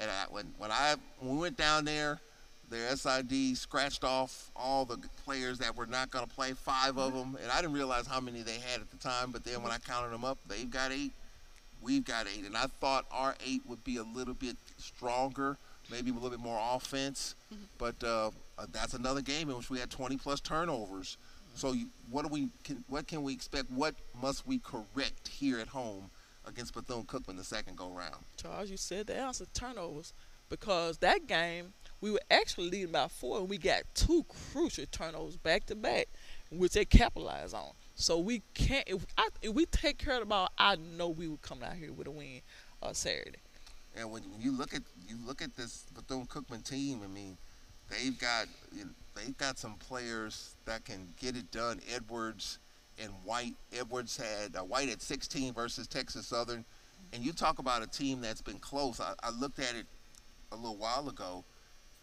And 0.00 0.10
I, 0.10 0.24
when 0.30 0.52
when 0.58 0.70
I 0.70 0.96
when 1.20 1.34
we 1.36 1.40
went 1.42 1.56
down 1.56 1.84
there, 1.84 2.20
their 2.68 2.94
SID 2.96 3.56
scratched 3.56 4.04
off 4.04 4.50
all 4.56 4.84
the 4.84 4.98
players 5.24 5.58
that 5.58 5.76
were 5.76 5.86
not 5.86 6.10
going 6.10 6.26
to 6.26 6.34
play, 6.34 6.52
five 6.52 6.98
of 6.98 7.14
them, 7.14 7.38
and 7.40 7.50
I 7.50 7.60
didn't 7.60 7.74
realize 7.74 8.06
how 8.06 8.20
many 8.20 8.42
they 8.42 8.58
had 8.58 8.80
at 8.80 8.90
the 8.90 8.96
time. 8.96 9.30
But 9.30 9.44
then 9.44 9.62
when 9.62 9.72
I 9.72 9.78
counted 9.78 10.10
them 10.10 10.24
up, 10.24 10.38
they've 10.48 10.68
got 10.68 10.92
eight, 10.92 11.12
we've 11.80 12.04
got 12.04 12.26
eight, 12.26 12.44
and 12.44 12.56
I 12.56 12.66
thought 12.80 13.06
our 13.10 13.34
eight 13.46 13.62
would 13.66 13.84
be 13.84 13.98
a 13.98 14.02
little 14.02 14.34
bit 14.34 14.56
stronger, 14.78 15.56
maybe 15.90 16.10
a 16.10 16.14
little 16.14 16.30
bit 16.30 16.40
more 16.40 16.58
offense. 16.74 17.34
But 17.78 18.02
uh, 18.02 18.30
uh, 18.58 18.66
that's 18.72 18.94
another 18.94 19.22
game 19.22 19.50
in 19.50 19.56
which 19.56 19.70
we 19.70 19.78
had 19.78 19.90
20 19.90 20.16
plus 20.16 20.40
turnovers. 20.40 21.18
So 21.54 21.72
you, 21.72 21.88
what 22.10 22.22
do 22.22 22.28
we 22.28 22.48
can, 22.64 22.84
what 22.88 23.06
can 23.06 23.22
we 23.22 23.32
expect? 23.32 23.70
What 23.70 23.94
must 24.20 24.46
we 24.46 24.58
correct 24.58 25.28
here 25.28 25.58
at 25.58 25.68
home 25.68 26.10
against 26.46 26.74
Bethune 26.74 27.04
Cookman 27.04 27.36
the 27.36 27.44
second 27.44 27.76
go 27.76 27.88
round? 27.88 28.16
Charles, 28.36 28.70
you 28.70 28.76
said 28.76 29.06
the 29.06 29.16
answer 29.16 29.46
turnovers 29.54 30.12
because 30.48 30.98
that 30.98 31.26
game 31.26 31.72
we 32.00 32.10
were 32.10 32.20
actually 32.30 32.70
leading 32.70 32.92
by 32.92 33.08
four 33.08 33.38
and 33.38 33.48
we 33.48 33.58
got 33.58 33.82
two 33.94 34.24
crucial 34.52 34.84
turnovers 34.90 35.36
back 35.36 35.64
to 35.66 35.74
back, 35.74 36.08
which 36.50 36.72
they 36.72 36.84
capitalized 36.84 37.54
on. 37.54 37.70
So 37.94 38.18
we 38.18 38.42
can't 38.52 38.84
if, 38.86 39.06
I, 39.16 39.28
if 39.40 39.54
we 39.54 39.64
take 39.66 39.98
care 39.98 40.14
of 40.14 40.20
the 40.20 40.26
ball, 40.26 40.50
I 40.58 40.76
know 40.76 41.08
we 41.08 41.26
would 41.26 41.42
come 41.42 41.62
out 41.62 41.74
here 41.74 41.92
with 41.92 42.06
a 42.06 42.10
win 42.10 42.42
uh, 42.82 42.92
Saturday. 42.92 43.38
And 43.94 44.10
when 44.10 44.22
you 44.40 44.52
look 44.52 44.74
at 44.74 44.82
you 45.08 45.16
look 45.26 45.42
at 45.42 45.56
this 45.56 45.86
Bethune 45.94 46.26
Cookman 46.26 46.68
team, 46.68 47.00
I 47.04 47.08
mean, 47.08 47.36
they've 47.90 48.18
got 48.18 48.46
they've 49.14 49.36
got 49.38 49.58
some 49.58 49.74
players 49.74 50.54
that 50.64 50.84
can 50.84 51.08
get 51.20 51.36
it 51.36 51.50
done. 51.50 51.80
Edwards 51.94 52.58
and 53.02 53.10
White. 53.24 53.54
Edwards 53.78 54.16
had 54.16 54.56
uh, 54.56 54.60
White 54.60 54.88
at 54.88 55.02
16 55.02 55.54
versus 55.54 55.86
Texas 55.86 56.26
Southern, 56.26 56.64
and 57.12 57.24
you 57.24 57.32
talk 57.32 57.58
about 57.58 57.82
a 57.82 57.86
team 57.86 58.20
that's 58.20 58.42
been 58.42 58.58
close. 58.58 59.00
I, 59.00 59.14
I 59.22 59.30
looked 59.30 59.58
at 59.58 59.74
it 59.74 59.86
a 60.52 60.56
little 60.56 60.76
while 60.76 61.08
ago. 61.08 61.44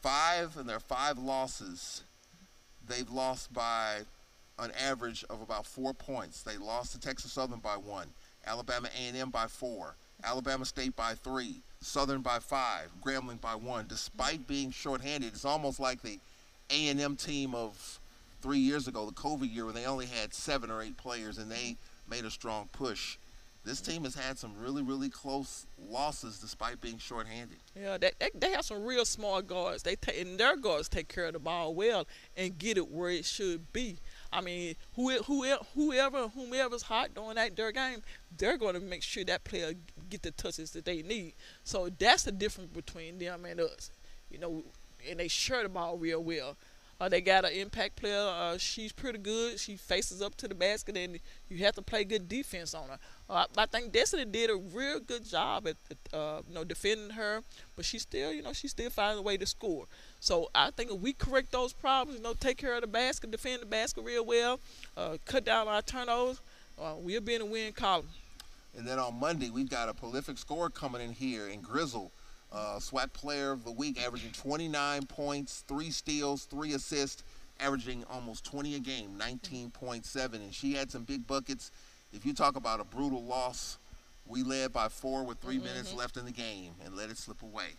Five 0.02 0.58
and 0.58 0.68
their 0.68 0.80
five 0.80 1.18
losses, 1.18 2.04
they've 2.88 3.10
lost 3.10 3.54
by 3.54 4.02
an 4.60 4.72
average 4.72 5.24
of 5.30 5.42
about 5.42 5.66
four 5.66 5.94
points. 5.94 6.44
They 6.44 6.58
lost 6.58 6.92
to 6.94 7.00
Texas 7.00 7.34
Southern 7.34 7.60
by 7.60 7.78
one, 7.78 8.08
Alabama 8.46 8.90
A&M 8.98 9.30
by 9.30 9.48
four, 9.48 9.96
Alabama 10.24 10.66
State 10.66 10.96
by 10.96 11.14
three, 11.16 11.62
Southern 11.84 12.22
by 12.22 12.40
five, 12.40 12.90
Grambling 13.04 13.42
by 13.42 13.56
one. 13.56 13.86
Despite 13.88 14.48
being 14.48 14.72
shorthanded, 14.72 15.34
it's 15.34 15.46
almost 15.46 15.80
like 15.80 16.02
the 16.02 16.20
A&M 16.70 17.16
team 17.16 17.54
of 17.54 18.00
three 18.42 18.60
years 18.60 18.88
ago, 18.88 19.06
the 19.06 19.14
COVID 19.14 19.54
year, 19.54 19.66
when 19.66 19.76
they 19.76 19.86
only 19.86 20.06
had 20.06 20.34
seven 20.34 20.72
or 20.72 20.82
eight 20.82 20.98
players 20.98 21.38
and 21.38 21.52
they 21.52 21.78
made 22.10 22.26
a 22.26 22.32
strong 22.32 22.70
push. 22.72 23.18
This 23.66 23.80
team 23.80 24.04
has 24.04 24.14
had 24.14 24.38
some 24.38 24.52
really, 24.60 24.84
really 24.84 25.10
close 25.10 25.66
losses 25.90 26.38
despite 26.38 26.82
being 26.82 26.98
shorthanded. 26.98 27.60
Yeah, 27.80 27.98
they, 27.98 28.12
they, 28.20 28.30
they 28.36 28.52
have 28.52 28.66
some 28.66 28.84
real 28.84 29.06
smart 29.06 29.48
guards. 29.48 29.84
They 29.84 29.96
take 29.96 30.20
and 30.20 30.38
their 30.38 30.58
guards 30.58 30.90
take 30.90 31.08
care 31.08 31.28
of 31.28 31.34
the 31.34 31.40
ball 31.40 31.74
well 31.74 32.06
and 32.36 32.58
get 32.58 32.78
it 32.78 32.92
where 32.92 33.10
it 33.10 33.24
should 33.24 33.72
be. 33.72 34.00
I 34.34 34.42
mean, 34.42 34.76
who, 34.96 35.12
whoever, 35.12 35.64
whoever, 35.76 36.28
whomever's 36.28 36.82
hot 36.82 37.14
during 37.14 37.36
that 37.36 37.56
their 37.56 37.72
game, 37.72 38.02
they're 38.38 38.58
going 38.58 38.74
to 38.74 38.82
make 38.82 39.02
sure 39.02 39.24
that 39.24 39.46
player 39.46 39.74
get 40.14 40.22
the 40.22 40.32
touches 40.32 40.72
that 40.72 40.86
they 40.86 41.02
need. 41.02 41.34
So 41.64 41.90
that's 42.00 42.24
the 42.24 42.32
difference 42.32 42.70
between 42.72 43.20
them 43.20 43.46
and 43.46 43.60
us. 43.60 43.90
You 44.30 44.40
know, 44.40 44.64
and 45.10 45.20
they 45.20 45.28
share 45.28 45.64
the 45.64 45.70
ball 45.70 45.98
real 45.98 46.24
well. 46.24 46.56
Uh, 47.02 47.10
they 47.10 47.20
got 47.20 47.44
an 47.44 47.52
impact 47.52 47.96
player. 47.98 48.22
Uh, 48.22 48.58
she's 48.58 48.92
pretty 48.92 49.18
good. 49.18 49.60
She 49.60 49.76
faces 49.76 50.22
up 50.22 50.36
to 50.36 50.48
the 50.48 50.56
basket, 50.56 50.96
and 50.96 51.20
you 51.50 51.58
have 51.66 51.76
to 51.76 51.82
play 51.82 52.04
good 52.04 52.30
defense 52.30 52.74
on 52.74 52.88
her. 52.88 53.00
Uh, 53.30 53.46
I 53.58 53.66
think 53.66 53.92
Destiny 53.92 54.26
did 54.26 54.50
a 54.50 54.56
real 54.56 55.00
good 55.00 55.26
job 55.26 55.68
at, 55.68 55.76
uh, 56.14 56.42
you 56.48 56.54
know 56.54 56.64
defending 56.64 57.10
her, 57.10 57.42
but 57.76 57.84
she 57.84 57.98
still, 58.00 58.32
you 58.32 58.44
know, 58.44 58.54
she 58.54 58.68
still 58.68 58.90
finds 58.90 59.20
a 59.20 59.24
way 59.24 59.38
to 59.38 59.46
score. 59.46 59.86
So 60.20 60.50
I 60.54 60.70
think 60.72 60.92
if 60.92 61.00
we 61.00 61.14
correct 61.14 61.52
those 61.52 61.74
problems, 61.74 62.20
you 62.20 62.24
know, 62.24 62.36
take 62.40 62.58
care 62.58 62.76
of 62.76 62.82
the 62.82 62.88
basket, 62.88 63.32
defend 63.32 63.64
the 63.64 63.66
basket 63.66 64.04
real 64.06 64.26
well, 64.26 64.60
uh, 64.96 65.18
cut 65.26 65.44
down 65.44 65.68
our 65.68 65.82
turnovers, 65.82 66.40
uh, 66.80 66.94
we'll 66.98 67.22
be 67.22 67.34
in 67.34 67.42
the 67.42 67.46
win 67.48 67.74
column. 67.74 68.08
And 68.76 68.88
then 68.88 69.00
on 69.00 69.20
Monday, 69.20 69.50
we've 69.50 69.70
got 69.70 69.90
a 69.90 69.94
prolific 69.94 70.38
scorer 70.38 70.70
coming 70.70 71.02
in 71.02 71.12
here 71.12 71.48
in 71.48 71.62
Grizzle 71.62 72.12
uh, 72.54 72.78
SWAC 72.80 73.12
Player 73.14 73.52
of 73.52 73.64
the 73.64 73.72
Week, 73.72 74.02
averaging 74.04 74.32
29 74.32 75.06
points, 75.08 75.64
three 75.68 75.90
steals, 75.90 76.46
three 76.46 76.74
assists, 76.74 77.24
averaging 77.60 78.04
almost 78.10 78.46
20 78.46 78.76
a 78.76 78.80
game, 78.80 79.18
19.7. 79.18 80.34
And 80.36 80.54
she 80.54 80.74
had 80.74 80.92
some 80.92 81.04
big 81.04 81.26
buckets. 81.26 81.72
If 82.14 82.26
you 82.26 82.34
talk 82.34 82.56
about 82.56 82.80
a 82.80 82.84
brutal 82.84 83.24
loss, 83.24 83.80
we 84.28 84.44
led 84.44 84.72
by 84.72 84.88
four 84.88 85.24
with 85.24 85.40
3 85.40 85.56
mm-hmm. 85.56 85.66
minutes 85.66 85.94
left 85.94 86.18
in 86.18 86.26
the 86.26 86.32
game 86.32 86.74
and 86.86 86.96
let 86.96 87.10
it 87.10 87.18
slip 87.18 87.42
away. 87.42 87.70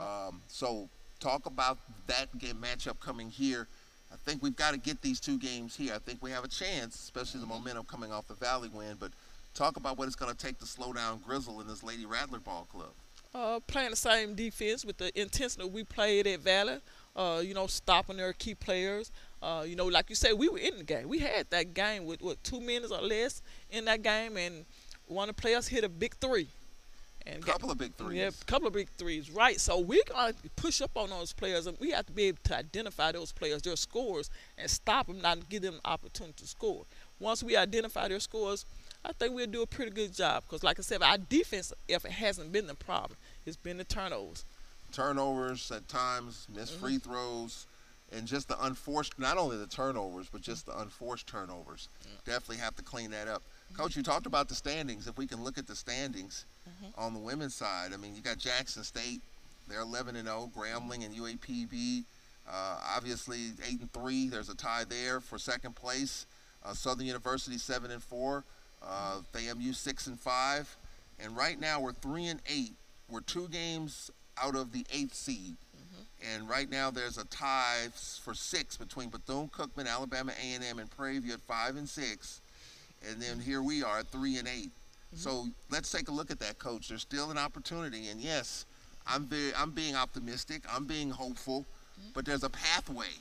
Um, 0.00 0.40
so 0.48 0.88
talk 1.20 1.46
about 1.46 1.78
that 2.06 2.36
game 2.38 2.56
matchup 2.56 2.98
coming 3.00 3.30
here. 3.30 3.68
I 4.12 4.16
think 4.16 4.42
we've 4.42 4.56
got 4.56 4.72
to 4.72 4.78
get 4.78 5.02
these 5.02 5.20
two 5.20 5.38
games 5.38 5.76
here. 5.76 5.92
I 5.94 5.98
think 5.98 6.22
we 6.22 6.30
have 6.30 6.44
a 6.44 6.48
chance, 6.48 6.94
especially 6.94 7.40
the 7.40 7.46
momentum 7.46 7.84
coming 7.84 8.12
off 8.12 8.26
the 8.26 8.34
Valley 8.34 8.70
win. 8.72 8.96
But 8.98 9.12
talk 9.54 9.76
about 9.76 9.98
what 9.98 10.06
it's 10.06 10.16
going 10.16 10.34
to 10.34 10.36
take 10.36 10.58
to 10.58 10.66
slow 10.66 10.92
down 10.92 11.20
Grizzle 11.24 11.60
in 11.60 11.66
this 11.66 11.82
Lady 11.82 12.06
Rattler 12.06 12.40
Ball 12.40 12.66
Club 12.70 12.90
uh, 13.34 13.60
playing 13.66 13.90
the 13.90 13.96
same 13.96 14.34
defense 14.34 14.84
with 14.84 14.96
the 14.98 15.20
intensity 15.20 15.68
we 15.68 15.84
played 15.84 16.26
at 16.26 16.40
Valley. 16.40 16.78
Uh, 17.16 17.40
you 17.44 17.54
know, 17.54 17.68
stopping 17.68 18.16
their 18.16 18.32
key 18.32 18.56
players. 18.56 19.12
Uh, 19.40 19.64
you 19.66 19.76
know, 19.76 19.86
like 19.86 20.08
you 20.08 20.16
said, 20.16 20.32
we 20.32 20.48
were 20.48 20.58
in 20.58 20.78
the 20.78 20.84
game. 20.84 21.08
We 21.08 21.20
had 21.20 21.48
that 21.50 21.72
game 21.72 22.06
with 22.06 22.20
what 22.20 22.42
two 22.42 22.60
minutes 22.60 22.90
or 22.90 23.02
less 23.02 23.40
in 23.70 23.84
that 23.84 24.02
game, 24.02 24.36
and 24.36 24.64
one 25.06 25.28
of 25.28 25.36
the 25.36 25.40
players 25.40 25.68
hit 25.68 25.84
a 25.84 25.88
big 25.88 26.16
three. 26.16 26.48
And 27.24 27.42
a 27.42 27.46
couple 27.46 27.68
got, 27.68 27.74
of 27.74 27.78
big 27.78 27.94
threes. 27.94 28.18
Yeah, 28.18 28.28
a 28.28 28.44
couple 28.46 28.66
of 28.66 28.74
big 28.74 28.88
threes, 28.98 29.30
right? 29.30 29.60
So 29.60 29.78
we're 29.78 30.02
gonna 30.10 30.34
push 30.56 30.82
up 30.82 30.90
on 30.96 31.10
those 31.10 31.32
players, 31.32 31.68
and 31.68 31.78
we 31.78 31.90
have 31.92 32.04
to 32.06 32.12
be 32.12 32.24
able 32.24 32.38
to 32.44 32.56
identify 32.56 33.12
those 33.12 33.30
players, 33.30 33.62
their 33.62 33.76
scores, 33.76 34.28
and 34.58 34.68
stop 34.68 35.06
them, 35.06 35.20
not 35.20 35.48
give 35.48 35.62
them 35.62 35.74
an 35.74 35.80
opportunity 35.84 36.34
to 36.38 36.48
score. 36.48 36.84
Once 37.20 37.44
we 37.44 37.56
identify 37.56 38.08
their 38.08 38.20
scores, 38.20 38.66
I 39.04 39.12
think 39.12 39.34
we'll 39.34 39.46
do 39.46 39.62
a 39.62 39.66
pretty 39.66 39.90
good 39.90 40.14
job. 40.14 40.44
Because, 40.46 40.62
like 40.64 40.78
I 40.78 40.82
said, 40.82 41.02
our 41.02 41.18
defense, 41.18 41.72
if 41.88 42.04
it 42.04 42.12
hasn't 42.12 42.52
been 42.52 42.66
the 42.66 42.74
problem, 42.74 43.16
it's 43.44 43.56
been 43.56 43.76
the 43.76 43.84
turnovers. 43.84 44.44
Turnovers 44.92 45.70
at 45.70 45.88
times, 45.88 46.46
missed 46.54 46.72
mm-hmm. 46.74 46.84
free 46.84 46.98
throws, 46.98 47.66
and 48.12 48.26
just 48.26 48.48
the 48.48 48.64
unforced, 48.64 49.18
not 49.18 49.36
only 49.36 49.56
the 49.56 49.66
turnovers, 49.66 50.28
but 50.30 50.40
just 50.40 50.66
the 50.66 50.78
unforced 50.78 51.26
turnovers. 51.26 51.88
Definitely 52.24 52.58
have 52.58 52.76
to 52.76 52.82
clean 52.82 53.10
that 53.10 53.28
up. 53.28 53.42
Coach, 53.76 53.96
you 53.96 54.02
talked 54.02 54.26
about 54.26 54.48
the 54.48 54.54
standings. 54.54 55.08
If 55.08 55.18
we 55.18 55.26
can 55.26 55.42
look 55.42 55.58
at 55.58 55.66
the 55.66 55.74
standings 55.74 56.44
mm-hmm. 56.68 57.00
on 57.00 57.12
the 57.12 57.18
women's 57.18 57.54
side, 57.54 57.92
I 57.92 57.96
mean, 57.96 58.14
you 58.14 58.22
got 58.22 58.38
Jackson 58.38 58.84
State, 58.84 59.20
they're 59.68 59.80
11 59.80 60.16
and 60.16 60.28
0, 60.28 60.50
Grambling 60.56 61.04
and 61.04 61.14
UAPB. 61.14 62.04
Uh, 62.48 62.78
obviously, 62.94 63.52
8 63.66 63.80
and 63.80 63.92
3. 63.92 64.28
There's 64.28 64.48
a 64.50 64.54
tie 64.54 64.84
there 64.88 65.20
for 65.20 65.38
second 65.38 65.74
place. 65.74 66.26
Uh, 66.64 66.74
Southern 66.74 67.06
University, 67.06 67.58
7 67.58 67.90
and 67.90 68.02
4. 68.02 68.44
Uh, 68.86 69.20
FAMU, 69.32 69.74
6 69.74 70.06
and 70.06 70.20
5. 70.20 70.76
And 71.20 71.36
right 71.36 71.58
now, 71.58 71.80
we're 71.80 71.92
3 71.92 72.26
and 72.26 72.40
8 72.46 72.72
we're 73.08 73.20
two 73.20 73.48
games 73.48 74.10
out 74.42 74.56
of 74.56 74.72
the 74.72 74.84
eighth 74.92 75.14
seed. 75.14 75.56
Mm-hmm. 75.76 76.34
And 76.34 76.48
right 76.48 76.70
now 76.70 76.90
there's 76.90 77.18
a 77.18 77.24
tie 77.26 77.88
for 77.92 78.34
six 78.34 78.76
between 78.76 79.10
Bethune-Cookman, 79.10 79.86
Alabama 79.86 80.32
A&M, 80.40 80.78
and 80.78 80.90
Prairie 80.90 81.18
View 81.18 81.34
at 81.34 81.40
five 81.40 81.76
and 81.76 81.88
six. 81.88 82.40
And 83.08 83.20
then 83.20 83.38
here 83.38 83.62
we 83.62 83.82
are 83.82 84.00
at 84.00 84.06
three 84.08 84.38
and 84.38 84.48
8 84.48 84.54
mm-hmm. 84.54 85.16
So 85.16 85.46
let's 85.70 85.92
take 85.92 86.08
a 86.08 86.12
look 86.12 86.30
at 86.30 86.40
that, 86.40 86.58
coach. 86.58 86.88
There's 86.88 87.02
still 87.02 87.30
an 87.30 87.38
opportunity. 87.38 88.08
And 88.08 88.20
yes, 88.20 88.64
I'm 89.06 89.26
very, 89.26 89.54
I'm 89.54 89.70
being 89.70 89.94
optimistic. 89.94 90.62
I'm 90.70 90.86
being 90.86 91.10
hopeful. 91.10 91.60
Mm-hmm. 91.60 92.10
But 92.14 92.24
there's 92.24 92.44
a 92.44 92.50
pathway. 92.50 93.12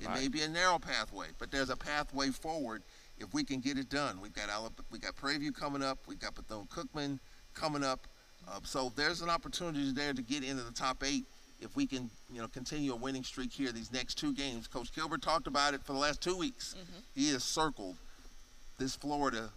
It 0.00 0.06
right. 0.06 0.20
may 0.20 0.28
be 0.28 0.42
a 0.42 0.48
narrow 0.48 0.78
pathway, 0.78 1.26
but 1.38 1.50
there's 1.50 1.70
a 1.70 1.76
pathway 1.76 2.28
forward 2.28 2.82
if 3.20 3.32
we 3.34 3.44
can 3.44 3.60
get 3.60 3.78
it 3.78 3.88
done. 3.88 4.20
We've 4.20 4.32
got 4.32 4.48
Alabama, 4.48 4.84
we 4.90 4.98
got 4.98 5.14
Prairie 5.14 5.38
View 5.38 5.52
coming 5.52 5.82
up. 5.82 5.98
We've 6.06 6.18
got 6.18 6.34
Bethune 6.34 6.66
Cookman 6.66 7.18
coming 7.54 7.84
up. 7.84 8.06
Uh, 8.48 8.58
so 8.64 8.90
there's 8.96 9.20
an 9.20 9.28
opportunity 9.28 9.92
there 9.92 10.12
to 10.12 10.22
get 10.22 10.42
into 10.42 10.62
the 10.62 10.72
top 10.72 11.04
eight 11.04 11.24
if 11.60 11.76
we 11.76 11.86
can, 11.86 12.10
you 12.32 12.40
know, 12.40 12.48
continue 12.48 12.92
a 12.92 12.96
winning 12.96 13.22
streak 13.22 13.52
here 13.52 13.70
these 13.70 13.92
next 13.92 14.14
two 14.14 14.32
games. 14.32 14.66
Coach 14.66 14.92
Kilbert 14.92 15.20
talked 15.20 15.46
about 15.46 15.74
it 15.74 15.84
for 15.84 15.92
the 15.92 15.98
last 15.98 16.22
two 16.22 16.36
weeks. 16.36 16.74
Mm-hmm. 16.74 17.00
He 17.14 17.30
has 17.32 17.44
circled 17.44 17.96
this 18.78 18.96
Florida 18.96 19.50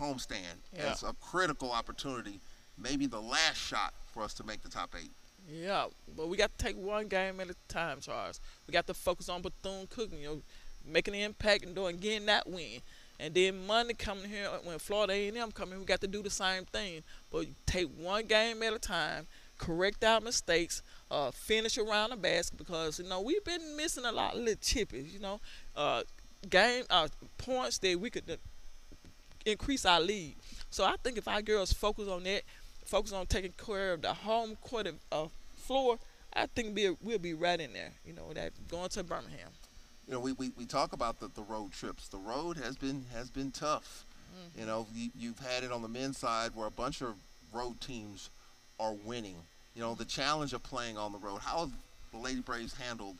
homestand 0.00 0.56
yeah. 0.74 0.90
as 0.90 1.02
a 1.02 1.12
critical 1.20 1.70
opportunity, 1.70 2.40
maybe 2.78 3.06
the 3.06 3.20
last 3.20 3.58
shot 3.58 3.92
for 4.12 4.22
us 4.22 4.32
to 4.34 4.44
make 4.44 4.62
the 4.62 4.70
top 4.70 4.94
eight. 4.98 5.10
Yeah, 5.50 5.86
but 6.16 6.28
we 6.28 6.36
got 6.36 6.56
to 6.56 6.64
take 6.64 6.76
one 6.76 7.08
game 7.08 7.40
at 7.40 7.50
a 7.50 7.56
time, 7.68 8.00
Charles. 8.00 8.40
We 8.66 8.72
got 8.72 8.86
to 8.86 8.94
focus 8.94 9.28
on 9.28 9.42
Bethune 9.42 9.86
Cookman, 9.88 10.20
you 10.20 10.26
know, 10.26 10.42
making 10.86 11.14
an 11.14 11.20
impact 11.20 11.64
and 11.64 11.74
doing 11.74 11.98
getting 11.98 12.26
that 12.26 12.48
win. 12.48 12.80
And 13.22 13.32
then 13.34 13.64
Monday 13.68 13.94
coming 13.94 14.28
here 14.28 14.48
when 14.64 14.80
Florida 14.80 15.12
A&M 15.12 15.52
coming, 15.52 15.78
we 15.78 15.84
got 15.84 16.00
to 16.00 16.08
do 16.08 16.24
the 16.24 16.30
same 16.30 16.64
thing. 16.64 17.04
But 17.30 17.46
take 17.66 17.86
one 17.96 18.26
game 18.26 18.64
at 18.64 18.72
a 18.72 18.80
time, 18.80 19.28
correct 19.58 20.02
our 20.02 20.20
mistakes, 20.20 20.82
uh, 21.08 21.30
finish 21.30 21.78
around 21.78 22.10
the 22.10 22.16
basket 22.16 22.58
because 22.58 22.98
you 22.98 23.08
know 23.08 23.20
we've 23.20 23.44
been 23.44 23.76
missing 23.76 24.04
a 24.04 24.10
lot 24.10 24.34
of 24.34 24.40
little 24.40 24.56
chippies. 24.56 25.12
You 25.12 25.20
know, 25.20 25.40
uh, 25.76 26.02
game 26.50 26.82
uh, 26.90 27.06
points 27.38 27.78
that 27.78 28.00
we 28.00 28.10
could 28.10 28.28
uh, 28.28 28.34
increase 29.46 29.86
our 29.86 30.00
lead. 30.00 30.34
So 30.70 30.82
I 30.82 30.96
think 31.04 31.16
if 31.16 31.28
our 31.28 31.42
girls 31.42 31.72
focus 31.72 32.08
on 32.08 32.24
that, 32.24 32.42
focus 32.84 33.12
on 33.12 33.26
taking 33.26 33.52
care 33.52 33.92
of 33.92 34.02
the 34.02 34.14
home 34.14 34.56
court 34.56 34.88
of, 35.12 35.30
floor, 35.54 36.00
I 36.34 36.46
think 36.46 36.76
we'll 37.00 37.18
be 37.18 37.34
right 37.34 37.60
in 37.60 37.72
there. 37.72 37.92
You 38.04 38.14
know, 38.14 38.32
that 38.32 38.52
going 38.68 38.88
to 38.88 39.04
Birmingham. 39.04 39.50
You 40.06 40.14
know, 40.14 40.20
we, 40.20 40.32
we, 40.32 40.50
we 40.58 40.64
talk 40.64 40.92
about 40.92 41.20
the, 41.20 41.28
the 41.34 41.42
road 41.42 41.72
trips. 41.72 42.08
The 42.08 42.18
road 42.18 42.56
has 42.56 42.76
been 42.76 43.04
has 43.14 43.30
been 43.30 43.50
tough. 43.50 44.04
Mm-hmm. 44.34 44.60
You 44.60 44.66
know, 44.66 44.86
you, 44.94 45.10
you've 45.16 45.38
had 45.38 45.64
it 45.64 45.72
on 45.72 45.82
the 45.82 45.88
men's 45.88 46.18
side 46.18 46.50
where 46.54 46.66
a 46.66 46.70
bunch 46.70 47.02
of 47.02 47.14
road 47.52 47.80
teams 47.80 48.30
are 48.80 48.94
winning. 49.04 49.36
You 49.74 49.82
know, 49.82 49.94
the 49.94 50.04
challenge 50.04 50.52
of 50.52 50.62
playing 50.62 50.98
on 50.98 51.12
the 51.12 51.18
road. 51.18 51.40
How 51.40 51.60
have 51.60 51.70
the 52.12 52.18
Lady 52.18 52.40
Braves 52.40 52.74
handled 52.74 53.16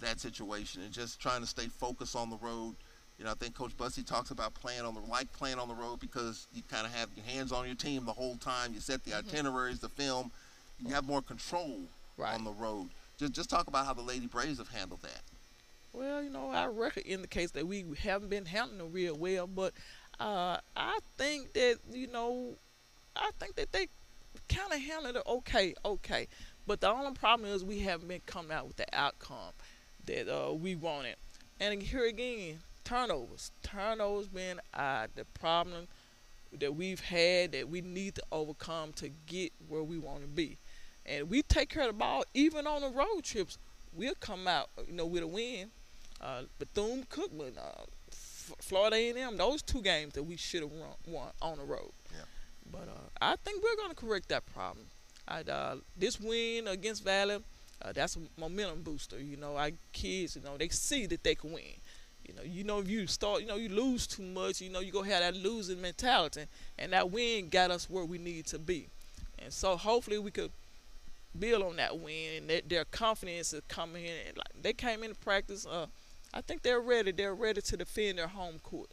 that 0.00 0.18
situation 0.20 0.82
and 0.82 0.92
just 0.92 1.20
trying 1.20 1.42
to 1.42 1.46
stay 1.46 1.66
focused 1.66 2.16
on 2.16 2.30
the 2.30 2.38
road? 2.38 2.74
You 3.18 3.26
know, 3.26 3.30
I 3.30 3.34
think 3.34 3.54
Coach 3.54 3.76
Bussey 3.76 4.02
talks 4.02 4.30
about 4.30 4.54
playing 4.54 4.82
on 4.82 4.94
the 4.94 5.00
like 5.00 5.30
playing 5.32 5.58
on 5.58 5.68
the 5.68 5.74
road 5.74 6.00
because 6.00 6.46
you 6.54 6.62
kind 6.68 6.86
of 6.86 6.92
have 6.94 7.08
your 7.14 7.24
hands 7.26 7.52
on 7.52 7.66
your 7.66 7.76
team 7.76 8.04
the 8.04 8.12
whole 8.12 8.36
time. 8.36 8.72
You 8.74 8.80
set 8.80 9.04
the 9.04 9.12
mm-hmm. 9.12 9.28
itineraries, 9.28 9.78
the 9.78 9.88
film. 9.88 10.30
You 10.80 10.92
have 10.94 11.06
more 11.06 11.22
control 11.22 11.80
right. 12.16 12.34
on 12.34 12.44
the 12.44 12.50
road. 12.50 12.88
Just 13.18 13.32
just 13.32 13.50
talk 13.50 13.68
about 13.68 13.86
how 13.86 13.92
the 13.92 14.02
Lady 14.02 14.26
Braves 14.26 14.58
have 14.58 14.68
handled 14.68 15.02
that. 15.02 15.20
Well, 15.92 16.22
you 16.22 16.30
know, 16.30 16.50
our 16.50 16.70
record 16.70 17.04
indicates 17.06 17.52
that 17.52 17.66
we 17.66 17.84
haven't 18.02 18.30
been 18.30 18.46
handling 18.46 18.92
real 18.92 19.14
well, 19.16 19.46
but 19.46 19.74
uh, 20.18 20.56
I 20.74 20.98
think 21.18 21.52
that 21.52 21.78
you 21.90 22.06
know, 22.06 22.54
I 23.14 23.30
think 23.38 23.56
that 23.56 23.72
they 23.72 23.88
kind 24.48 24.72
of 24.72 24.80
handled 24.80 25.16
it 25.16 25.22
okay, 25.26 25.74
okay. 25.84 26.28
But 26.66 26.80
the 26.80 26.90
only 26.90 27.12
problem 27.12 27.50
is 27.50 27.64
we 27.64 27.80
haven't 27.80 28.08
been 28.08 28.22
coming 28.24 28.52
out 28.52 28.68
with 28.68 28.76
the 28.76 28.86
outcome 28.92 29.52
that 30.06 30.28
uh, 30.28 30.52
we 30.54 30.76
wanted. 30.76 31.16
And 31.60 31.82
here 31.82 32.06
again, 32.06 32.60
turnovers. 32.84 33.52
Turnovers 33.62 34.28
been 34.28 34.60
uh, 34.72 35.08
the 35.14 35.24
problem 35.26 35.88
that 36.58 36.74
we've 36.74 37.00
had 37.00 37.52
that 37.52 37.68
we 37.68 37.80
need 37.80 38.14
to 38.14 38.22
overcome 38.30 38.92
to 38.94 39.10
get 39.26 39.52
where 39.68 39.82
we 39.82 39.98
want 39.98 40.22
to 40.22 40.26
be. 40.26 40.58
And 41.04 41.28
we 41.28 41.42
take 41.42 41.68
care 41.68 41.82
of 41.82 41.88
the 41.88 41.94
ball 41.94 42.24
even 42.32 42.66
on 42.66 42.82
the 42.82 42.88
road 42.88 43.24
trips. 43.24 43.58
We'll 43.92 44.14
come 44.14 44.46
out, 44.46 44.70
you 44.86 44.94
know, 44.94 45.06
with 45.06 45.22
a 45.22 45.26
win. 45.26 45.70
Uh, 46.22 46.42
Bethune 46.58 47.04
Cookman, 47.10 47.58
uh, 47.58 47.84
Florida 48.60 48.96
A&M, 48.96 49.36
those 49.36 49.62
two 49.62 49.82
games 49.82 50.14
that 50.14 50.22
we 50.22 50.36
should 50.36 50.62
have 50.62 50.70
won 51.06 51.28
on 51.40 51.58
the 51.58 51.64
road. 51.64 51.90
Yeah. 52.12 52.24
But 52.70 52.88
uh, 52.88 53.08
I 53.20 53.36
think 53.44 53.62
we're 53.62 53.76
going 53.76 53.90
to 53.90 53.96
correct 53.96 54.28
that 54.28 54.46
problem. 54.46 54.86
I, 55.26 55.40
uh, 55.40 55.76
this 55.96 56.20
win 56.20 56.68
against 56.68 57.04
Valley, 57.04 57.38
uh, 57.80 57.92
that's 57.92 58.16
a 58.16 58.20
momentum 58.38 58.82
booster. 58.82 59.18
You 59.18 59.36
know, 59.36 59.56
our 59.56 59.70
kids, 59.92 60.36
you 60.36 60.42
know, 60.42 60.56
they 60.56 60.68
see 60.68 61.06
that 61.06 61.24
they 61.24 61.34
can 61.34 61.52
win. 61.52 61.64
You 62.26 62.34
know, 62.34 62.42
you 62.42 62.64
know 62.64 62.78
if 62.78 62.88
you 62.88 63.06
start, 63.06 63.40
you 63.40 63.48
know, 63.48 63.56
you 63.56 63.68
lose 63.68 64.06
too 64.06 64.22
much, 64.22 64.60
you 64.60 64.70
know, 64.70 64.80
you 64.80 64.92
go 64.92 65.02
have 65.02 65.20
that 65.20 65.36
losing 65.36 65.80
mentality, 65.80 66.44
and 66.78 66.92
that 66.92 67.10
win 67.10 67.48
got 67.48 67.70
us 67.70 67.90
where 67.90 68.04
we 68.04 68.18
need 68.18 68.46
to 68.46 68.58
be. 68.58 68.86
And 69.38 69.52
so 69.52 69.76
hopefully 69.76 70.18
we 70.18 70.30
could 70.30 70.52
build 71.36 71.62
on 71.62 71.76
that 71.76 71.98
win, 71.98 72.36
and 72.36 72.50
that 72.50 72.68
their 72.68 72.84
confidence 72.84 73.52
is 73.52 73.62
coming 73.68 74.04
in. 74.04 74.14
And 74.28 74.36
like 74.36 74.62
they 74.62 74.72
came 74.72 75.02
into 75.02 75.16
practice, 75.16 75.66
uh, 75.66 75.86
I 76.34 76.40
think 76.40 76.62
they're 76.62 76.80
ready. 76.80 77.12
They're 77.12 77.34
ready 77.34 77.60
to 77.60 77.76
defend 77.76 78.18
their 78.18 78.28
home 78.28 78.58
court. 78.62 78.90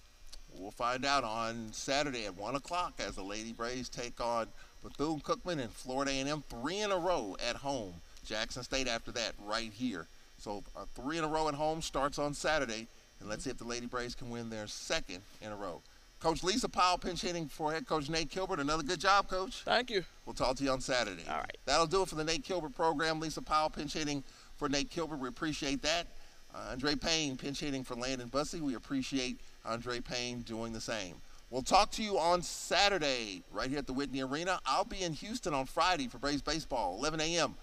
We'll 0.57 0.71
find 0.71 1.05
out 1.05 1.23
on 1.23 1.69
Saturday 1.71 2.25
at 2.25 2.35
one 2.35 2.55
o'clock 2.55 2.93
as 2.99 3.15
the 3.15 3.23
Lady 3.23 3.53
Braves 3.53 3.87
take 3.87 4.19
on 4.19 4.47
Bethune 4.83 5.21
Cookman 5.21 5.59
and 5.59 5.71
Florida 5.71 6.11
A&M 6.11 6.43
three 6.49 6.79
in 6.79 6.91
a 6.91 6.97
row 6.97 7.37
at 7.47 7.55
home. 7.55 7.93
Jackson 8.25 8.63
State 8.63 8.87
after 8.87 9.11
that 9.11 9.33
right 9.45 9.71
here. 9.71 10.07
So 10.37 10.63
a 10.75 10.85
three 10.85 11.17
in 11.17 11.23
a 11.23 11.27
row 11.27 11.47
at 11.47 11.53
home 11.53 11.81
starts 11.81 12.19
on 12.19 12.33
Saturday, 12.33 12.87
and 13.19 13.29
let's 13.29 13.43
see 13.43 13.49
if 13.49 13.57
the 13.57 13.65
Lady 13.65 13.85
Braves 13.85 14.15
can 14.15 14.29
win 14.29 14.49
their 14.49 14.67
second 14.67 15.21
in 15.41 15.51
a 15.51 15.55
row. 15.55 15.81
Coach 16.19 16.43
Lisa 16.43 16.67
Powell 16.67 16.97
pinch 16.97 17.21
hitting 17.21 17.47
for 17.47 17.71
head 17.71 17.87
coach 17.87 18.09
Nate 18.09 18.29
Kilbert. 18.29 18.59
Another 18.59 18.83
good 18.83 18.99
job, 18.99 19.29
coach. 19.29 19.61
Thank 19.63 19.89
you. 19.89 20.03
We'll 20.25 20.33
talk 20.33 20.57
to 20.57 20.63
you 20.63 20.71
on 20.71 20.81
Saturday. 20.81 21.23
All 21.29 21.37
right. 21.37 21.57
That'll 21.65 21.87
do 21.87 22.01
it 22.01 22.09
for 22.09 22.15
the 22.15 22.25
Nate 22.25 22.43
Kilbert 22.43 22.75
program. 22.75 23.21
Lisa 23.21 23.41
Powell 23.41 23.69
pinch 23.69 23.93
hitting 23.93 24.23
for 24.57 24.67
Nate 24.67 24.91
Kilbert. 24.91 25.19
We 25.19 25.29
appreciate 25.29 25.81
that. 25.83 26.07
Uh, 26.53 26.71
Andre 26.71 26.95
Payne 26.95 27.37
pinch 27.37 27.59
hitting 27.59 27.83
for 27.83 27.95
Landon 27.95 28.27
Bussey. 28.27 28.61
We 28.61 28.75
appreciate 28.75 29.39
Andre 29.65 29.99
Payne 29.99 30.41
doing 30.41 30.73
the 30.73 30.81
same. 30.81 31.15
We'll 31.49 31.61
talk 31.63 31.91
to 31.91 32.03
you 32.03 32.19
on 32.19 32.41
Saturday 32.43 33.41
right 33.51 33.69
here 33.69 33.79
at 33.79 33.87
the 33.87 33.93
Whitney 33.93 34.21
Arena. 34.21 34.59
I'll 34.65 34.85
be 34.85 35.01
in 35.01 35.13
Houston 35.13 35.53
on 35.53 35.65
Friday 35.65 36.07
for 36.07 36.19
Braves 36.19 36.41
Baseball, 36.43 36.95
11 36.99 37.21
a.m. 37.21 37.55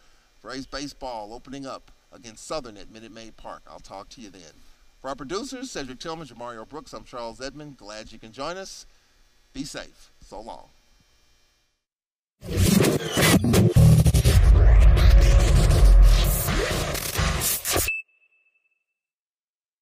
Braves 0.42 0.66
Baseball 0.66 1.32
opening 1.32 1.66
up 1.66 1.90
against 2.12 2.46
Southern 2.46 2.76
at 2.76 2.90
Minute 2.90 3.12
Maid 3.12 3.36
Park. 3.36 3.62
I'll 3.68 3.78
talk 3.78 4.08
to 4.10 4.20
you 4.20 4.30
then. 4.30 4.42
For 5.00 5.08
our 5.08 5.14
producers, 5.14 5.70
Cedric 5.70 6.00
Tillman, 6.00 6.26
Jamario 6.26 6.68
Brooks, 6.68 6.92
I'm 6.92 7.04
Charles 7.04 7.40
Edmond. 7.40 7.76
Glad 7.76 8.10
you 8.10 8.18
can 8.18 8.32
join 8.32 8.56
us. 8.56 8.86
Be 9.52 9.64
safe. 9.64 10.10
So 10.20 10.40
long. 10.40 10.68